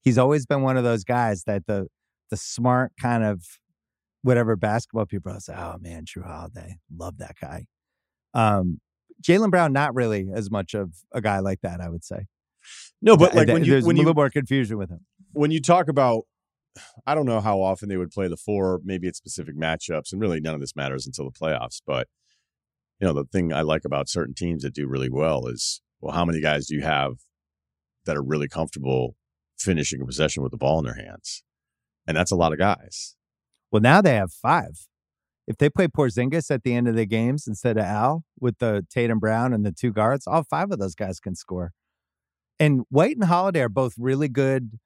[0.01, 1.87] He's always been one of those guys that the
[2.29, 3.43] the smart kind of
[4.23, 7.65] whatever basketball people are say, oh man, Jrue Holiday, love that guy.
[8.33, 8.79] Um,
[9.21, 12.25] Jaylen Brown, not really as much of a guy like that, I would say.
[13.01, 15.01] no, but like when you there's when a you little more confusion with him.
[15.33, 16.23] when you talk about
[17.05, 20.21] I don't know how often they would play the four, maybe it's specific matchups, and
[20.21, 21.81] really none of this matters until the playoffs.
[21.85, 22.07] But
[22.99, 26.15] you know, the thing I like about certain teams that do really well is well,
[26.15, 27.13] how many guys do you have
[28.05, 29.15] that are really comfortable
[29.59, 31.43] finishing a possession with the ball in their hands?
[32.07, 33.15] And that's a lot of guys.
[33.71, 34.87] Well, now they have five.
[35.47, 38.85] If they play Porzingis at the end of the games instead of Al with the
[38.89, 41.71] Tatum Brown and the two guards, all five of those guys can score.
[42.59, 44.79] And White and Holiday are both really good.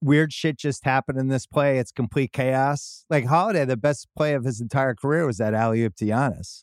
[0.00, 1.78] Weird shit just happened in this play.
[1.78, 3.04] It's complete chaos.
[3.10, 6.62] Like Holiday, the best play of his entire career was that alley oop to Giannis,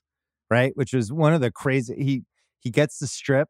[0.49, 0.71] right?
[0.75, 1.95] Which was one of the crazy.
[2.01, 2.23] He
[2.59, 3.49] he gets the strip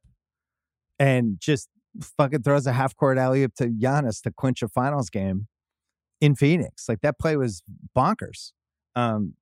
[0.97, 1.69] and just
[2.17, 5.47] fucking throws a half court alley oop to Giannis to clinch a finals game
[6.21, 6.87] in Phoenix.
[6.87, 7.61] Like that play was
[7.95, 8.51] bonkers.
[8.95, 9.33] Um,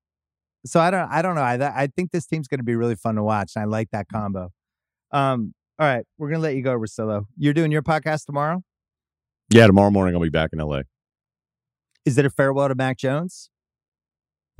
[0.65, 1.41] so I don't, I don't know.
[1.41, 3.89] I, I think this team's going to be really fun to watch, and I like
[3.91, 4.51] that combo.
[5.11, 7.26] Um, all right, we're gonna let you go, Russillo.
[7.38, 8.63] You're doing your podcast tomorrow.
[9.49, 10.82] Yeah, tomorrow morning I'll be back in LA.
[12.05, 13.49] Is it a farewell to Mac Jones?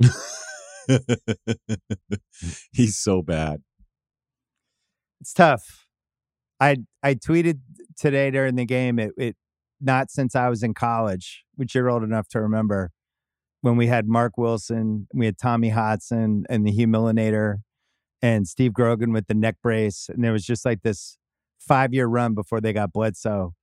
[2.72, 3.62] He's so bad.
[5.20, 5.86] It's tough.
[6.60, 7.60] I I tweeted
[7.96, 8.98] today during the game.
[8.98, 9.36] It, it
[9.80, 12.90] not since I was in college, which you're old enough to remember,
[13.60, 17.58] when we had Marc Wilson, we had Tommy Hodson and the Humilinator,
[18.20, 21.18] and Steve Grogan with the neck brace, and there was just like this
[21.58, 23.54] five year run before they got Bledsoe,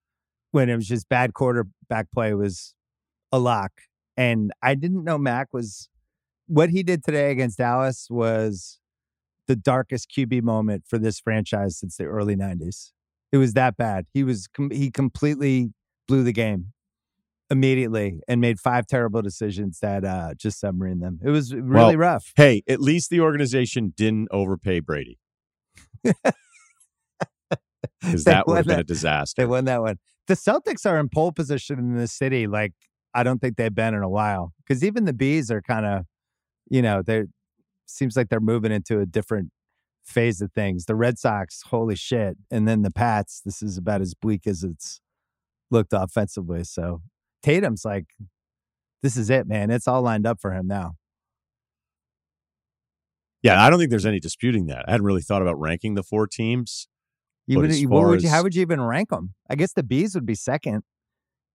[0.51, 2.73] when it was just bad quarterback play was
[3.31, 3.71] a lock,
[4.17, 5.89] and I didn't know Mac was
[6.47, 8.79] what he did today against Dallas was
[9.47, 12.91] the darkest QB moment for this franchise since the early 90s.
[13.31, 14.05] It was that bad.
[14.13, 15.73] He was he completely
[16.11, 16.73] blew the game
[17.49, 21.19] immediately and made five terrible decisions that uh just submarine them.
[21.23, 22.33] It was really Well, rough.
[22.35, 25.19] Hey, at least the organization didn't overpay Brady.
[27.99, 29.41] Because that would have been a disaster.
[29.41, 29.97] They won that one.
[30.27, 32.73] The Celtics are in pole position in the city like
[33.13, 36.05] I don't think they've been in a while cuz even the Bees are kind of
[36.69, 37.23] you know, they
[37.85, 39.51] seems like they're moving into a different
[40.03, 40.85] phase of things.
[40.85, 44.63] The Red Sox, holy shit, and then the Pats, this is about as bleak as
[44.63, 45.01] it's
[45.71, 46.63] looked offensively.
[46.63, 47.01] So
[47.43, 48.05] Tatum's like
[49.01, 49.71] this is it, man.
[49.71, 50.95] It's all lined up for him now.
[53.41, 54.85] Yeah, I don't think there's any disputing that.
[54.87, 56.87] I hadn't really thought about ranking the four teams.
[57.47, 59.33] You would, what would you, how would you even rank them?
[59.49, 60.83] I guess the Bees would be second,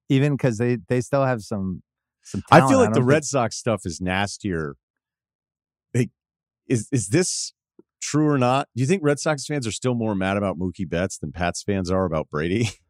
[0.09, 1.83] even because they they still have some
[2.23, 2.43] some.
[2.51, 4.77] I feel like the don't Red Sox stuff is nastier.
[6.69, 7.53] Is is this
[8.03, 8.69] true or not?
[8.75, 11.63] Do you think Red Sox fans are still more mad about Mookie Betts than Pats
[11.63, 12.71] fans are about Brady?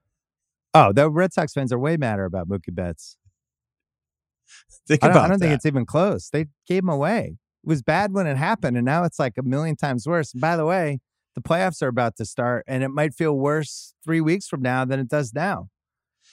[0.77, 3.17] Oh, the Red Sox fans are way madder about Mookie Betts.
[4.87, 6.29] think I don't, I don't think it's even close.
[6.29, 7.39] They gave him away.
[7.65, 10.35] It was bad when it happened, and now it's like a million times worse.
[10.35, 11.01] And by the way,
[11.35, 14.85] the playoffs are about to start, and it might feel worse three weeks from now
[14.85, 15.69] than it does now.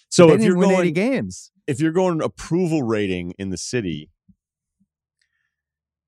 [0.10, 1.52] so they if you're win 80 going, games.
[1.66, 4.10] if you're going approval rating in the city,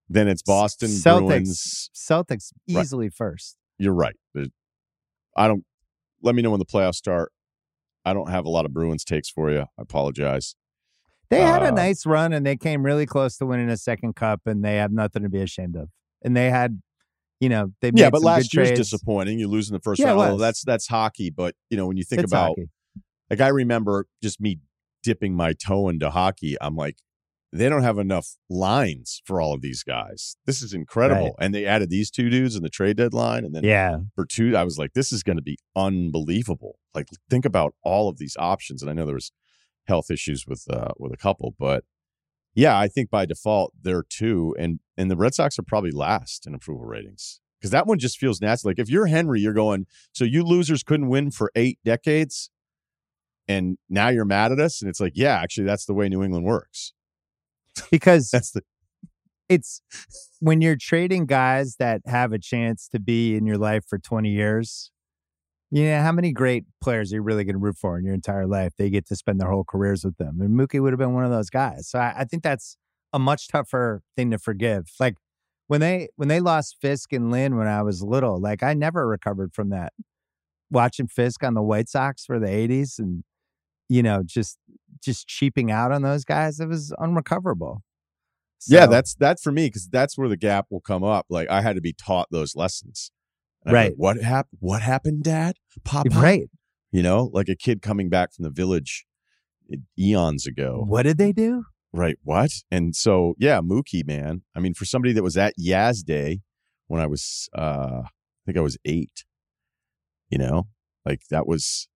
[0.10, 1.28] then it's Boston Celtics.
[1.28, 1.90] Bruins.
[1.96, 2.82] Celtics Right.
[2.82, 3.58] easily first.
[3.80, 4.16] You're right.
[5.38, 5.64] I don't.
[6.22, 7.32] Let me know when the playoffs start.
[8.06, 9.62] I don't have a lot of Bruins takes for you.
[9.62, 10.56] I apologize.
[11.30, 14.16] They had a Uh, nice run and they came really close to winning a second
[14.16, 15.90] cup, and they have nothing to be ashamed of.
[16.24, 16.82] And they had,
[17.40, 18.92] you know, they made Yeah, but last year's trades.
[18.92, 19.40] disappointing.
[19.40, 20.20] You lose in the first Yeah, round.
[20.20, 21.30] Well, that's that's hockey.
[21.32, 22.70] But you know, when you think It's about hockey.
[23.30, 24.60] like I remember just me
[25.04, 26.56] dipping my toe into hockey.
[26.62, 26.98] I'm like,
[27.58, 30.38] they don't have enough lines for all of these guys.
[30.46, 31.36] This is incredible.
[31.38, 31.46] Right.
[31.46, 34.56] And they added these two dudes in the trade deadline, and then Yeah, for two,
[34.56, 36.80] I was like, this is going to be unbelievable.
[36.94, 38.82] Like, think about all of these options.
[38.82, 39.32] And I know there was
[39.88, 41.84] health issues with uh, with a couple, but
[42.54, 46.48] yeah, I think by default they're two, and and the Red Sox are probably last
[46.48, 48.72] in approval ratings because that one just feels natural.
[48.72, 52.50] Like if you're Henry, you're going, so you losers couldn't win for eight decades,
[53.48, 56.24] and now you're mad at us, and it's like, yeah, actually, that's the way New
[56.24, 56.94] England works.
[57.92, 58.62] because That's the
[59.50, 59.82] it's
[60.40, 64.30] when you're trading guys that have a chance to be in your life for 20
[64.30, 64.92] years.
[65.72, 68.14] You know, how many great players are you really going to root for in your
[68.14, 68.74] entire life?
[68.78, 70.40] They get to spend their whole careers with them.
[70.40, 71.90] And Mookie would have been one of those guys.
[71.90, 72.78] So I, I think that's
[73.14, 74.86] a much tougher thing to forgive.
[75.00, 75.16] Like
[75.68, 79.08] when they when they lost Fisk and Lynn when I was little, like I never
[79.08, 79.94] recovered from that.
[80.72, 83.24] Watching Fisk on the White Sox for the 80s and
[83.90, 84.58] you know, just
[85.04, 87.84] just cheaping out on those guys, it was unrecoverable.
[88.68, 91.26] yeah, So- that's that for me because that's where the gap will come up.
[91.30, 93.12] Like I had to be taught those lessons.
[93.64, 93.98] And I'd like, Right.
[93.98, 94.58] what happened?
[94.62, 95.58] What happened, Dad?
[95.84, 96.10] Papa?
[96.10, 96.50] right.
[96.92, 99.06] You know, like a kid coming back from the village
[99.72, 100.84] e- eons ago.
[100.88, 101.66] What did they do?
[101.92, 102.18] Right.
[102.24, 102.52] What?
[102.72, 104.44] And so, yeah, Mookie, man.
[104.56, 106.42] I mean, for somebody that was at Yaz Day
[106.88, 108.10] when I was, uh, I
[108.46, 109.26] think I was eight,
[110.30, 110.68] you know,
[111.06, 111.88] like that was,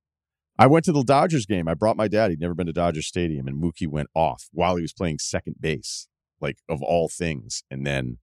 [0.59, 1.69] I went to the Dodgers game.
[1.69, 2.31] I brought my dad.
[2.31, 5.55] He'd never been to Dodger Stadium, and Mookie went off while he was playing second
[5.61, 6.09] base,
[6.41, 7.63] like of all things.
[7.71, 8.17] And then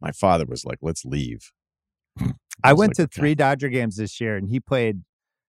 [0.00, 1.50] my father was like, let's leave.
[2.62, 5.02] I, was went like, to three Dodger games this year, and he played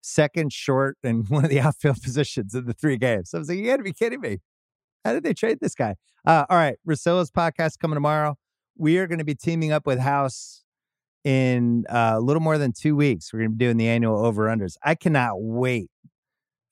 [0.00, 3.30] second, short, and one of the outfield positions in the three games.
[3.30, 4.38] So I was like, "You got to be kidding me!
[5.04, 8.36] How did they trade this guy?" Uh, all right, Russillo's podcast coming tomorrow.
[8.78, 10.62] We are going to be teaming up with House
[11.24, 13.32] in uh, a little more than two weeks.
[13.32, 14.76] We're going to be doing the annual over unders.
[14.84, 15.90] I cannot wait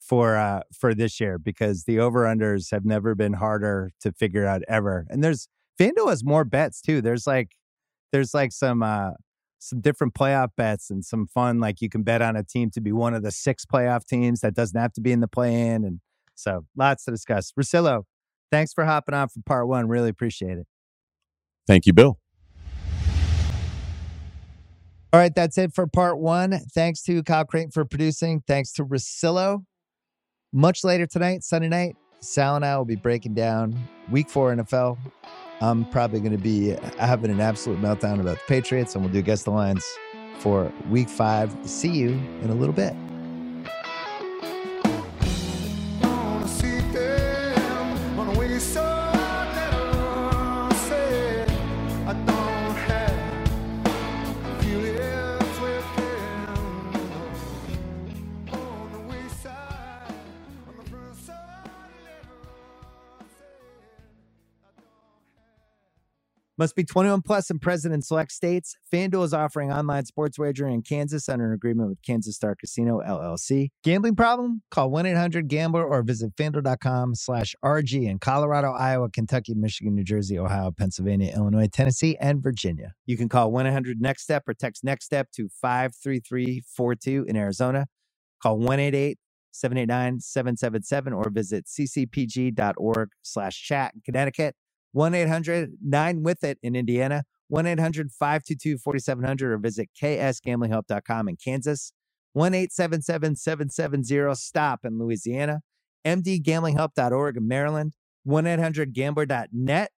[0.01, 4.47] for uh, for this year because the over unders have never been harder to figure
[4.47, 5.07] out ever.
[5.11, 5.49] And there's
[5.79, 7.01] FanDuel has more bets too.
[7.01, 7.53] There's like
[8.13, 9.11] there's like some uh
[9.59, 12.81] some different playoff bets and some fun like you can bet on a team to
[12.81, 15.69] be one of the six playoff teams that doesn't have to be in the play
[15.69, 16.01] in and
[16.35, 17.53] so lots to discuss.
[17.53, 18.05] Russillo,
[18.51, 19.87] thanks for hopping on for part one.
[19.89, 20.67] Really appreciate it.
[21.67, 22.19] Thank you, Bill.
[25.13, 26.59] All right, that's it for part one.
[26.73, 28.43] Thanks to Kyle Crichton for producing.
[28.47, 29.65] Thanks to Russillo.
[30.53, 33.79] Much later tonight, Sunday night, Sal and I will be breaking down
[34.11, 34.99] week four NFL.
[35.61, 39.23] I'm probably going to be having an absolute meltdown about the Patriots, and we'll do
[39.23, 39.85] guess the lines
[40.41, 41.55] for week five.
[41.63, 42.09] See you
[42.43, 42.95] in a little bit.
[66.61, 68.77] Must be 21 plus and present in select states.
[68.93, 73.01] FanDuel is offering online sports wagering in Kansas under an agreement with Kansas Star Casino
[73.01, 73.71] LLC.
[73.83, 74.61] Gambling problem?
[74.71, 80.71] Call 1-800-GAMBLER or visit FanDuel.com slash RG in Colorado, Iowa, Kentucky, Michigan, New Jersey, Ohio,
[80.71, 82.93] Pennsylvania, Illinois, Tennessee, and Virginia.
[83.07, 87.87] You can call 1-800-NEXT-STEP or text NEXT STEP to 53342 in Arizona.
[88.43, 94.55] Call 1-888-789-777 or visit ccpg.org slash chat in Connecticut.
[94.93, 101.37] 1 800 9 with it in Indiana, 1 800 522 4700, or visit ksgamblinghelp.com in
[101.37, 101.93] Kansas,
[102.33, 105.61] 1 877 770 STOP in Louisiana,
[106.05, 109.91] mdgamblinghelp.org in Maryland, 1 800 gambler.net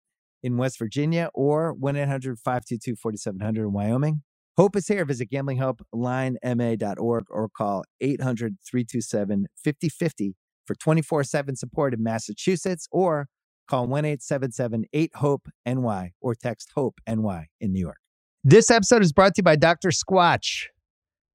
[0.43, 4.23] in West Virginia, or 1 800 522 4700 in Wyoming.
[4.57, 5.05] Hope is here.
[5.07, 10.35] Visit gamblinghelplinema.org or call 800 327 5050
[10.67, 13.29] for 24 7 support in Massachusetts or
[13.73, 17.97] Call 1 877 8 HOPE NY or text HOPE NY in New York.
[18.45, 19.89] This episode is brought to you by Dr.
[19.89, 20.67] Squatch.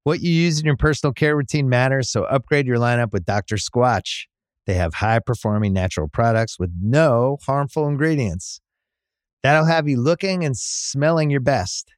[0.04, 3.56] What you use in your personal care routine matters, so upgrade your lineup with Dr.
[3.56, 4.26] Squatch.
[4.68, 8.60] They have high performing natural products with no harmful ingredients.
[9.42, 11.90] That'll have you looking and smelling your best,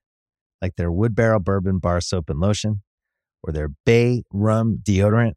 [0.62, 2.80] like their wood barrel bourbon bar soap and lotion
[3.42, 5.34] or their bay rum deodorant.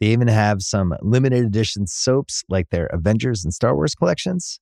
[0.00, 4.60] They even have some limited edition soaps like their Avengers and Star Wars collections.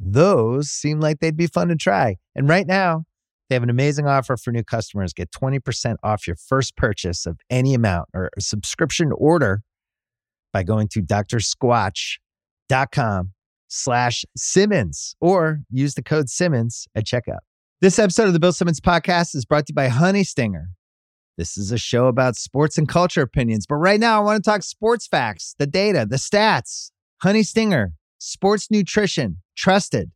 [0.00, 2.16] Those seem like they'd be fun to try.
[2.34, 3.04] And right now,
[3.48, 5.12] they have an amazing offer for new customers.
[5.12, 9.62] Get 20% off your first purchase of any amount or subscription order
[10.52, 13.32] by going to drsquatch.com
[13.68, 17.40] slash Simmons or use the code Simmons at checkout.
[17.80, 20.68] This episode of the Bill Simmons podcast is brought to you by Honey Stinger.
[21.36, 24.48] This is a show about sports and culture opinions, but right now I want to
[24.48, 26.90] talk sports facts, the data, the stats.
[27.22, 30.10] Honey Stinger, sports nutrition, trusted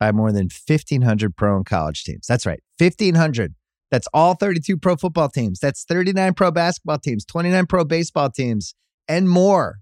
[0.00, 2.26] by more than 1,500 pro and college teams.
[2.26, 3.54] That's right, 1,500.
[3.90, 5.58] That's all 32 pro football teams.
[5.60, 8.74] That's 39 pro basketball teams, 29 pro baseball teams,
[9.06, 9.80] and more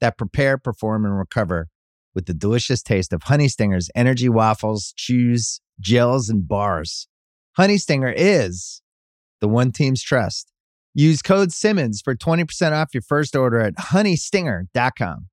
[0.00, 1.68] that prepare, perform, and recover
[2.14, 7.08] with the delicious taste of Honey Stinger's energy waffles, chews, gels, and bars.
[7.56, 8.82] Honey Stinger is
[9.44, 10.50] the one team's trust.
[10.94, 15.28] Use code Simmons for 20% off your first order at honeystinger.com.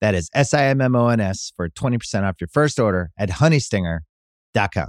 [0.00, 3.10] That is S I M M O N S for 20% off your first order
[3.16, 4.88] at honeystinger.com.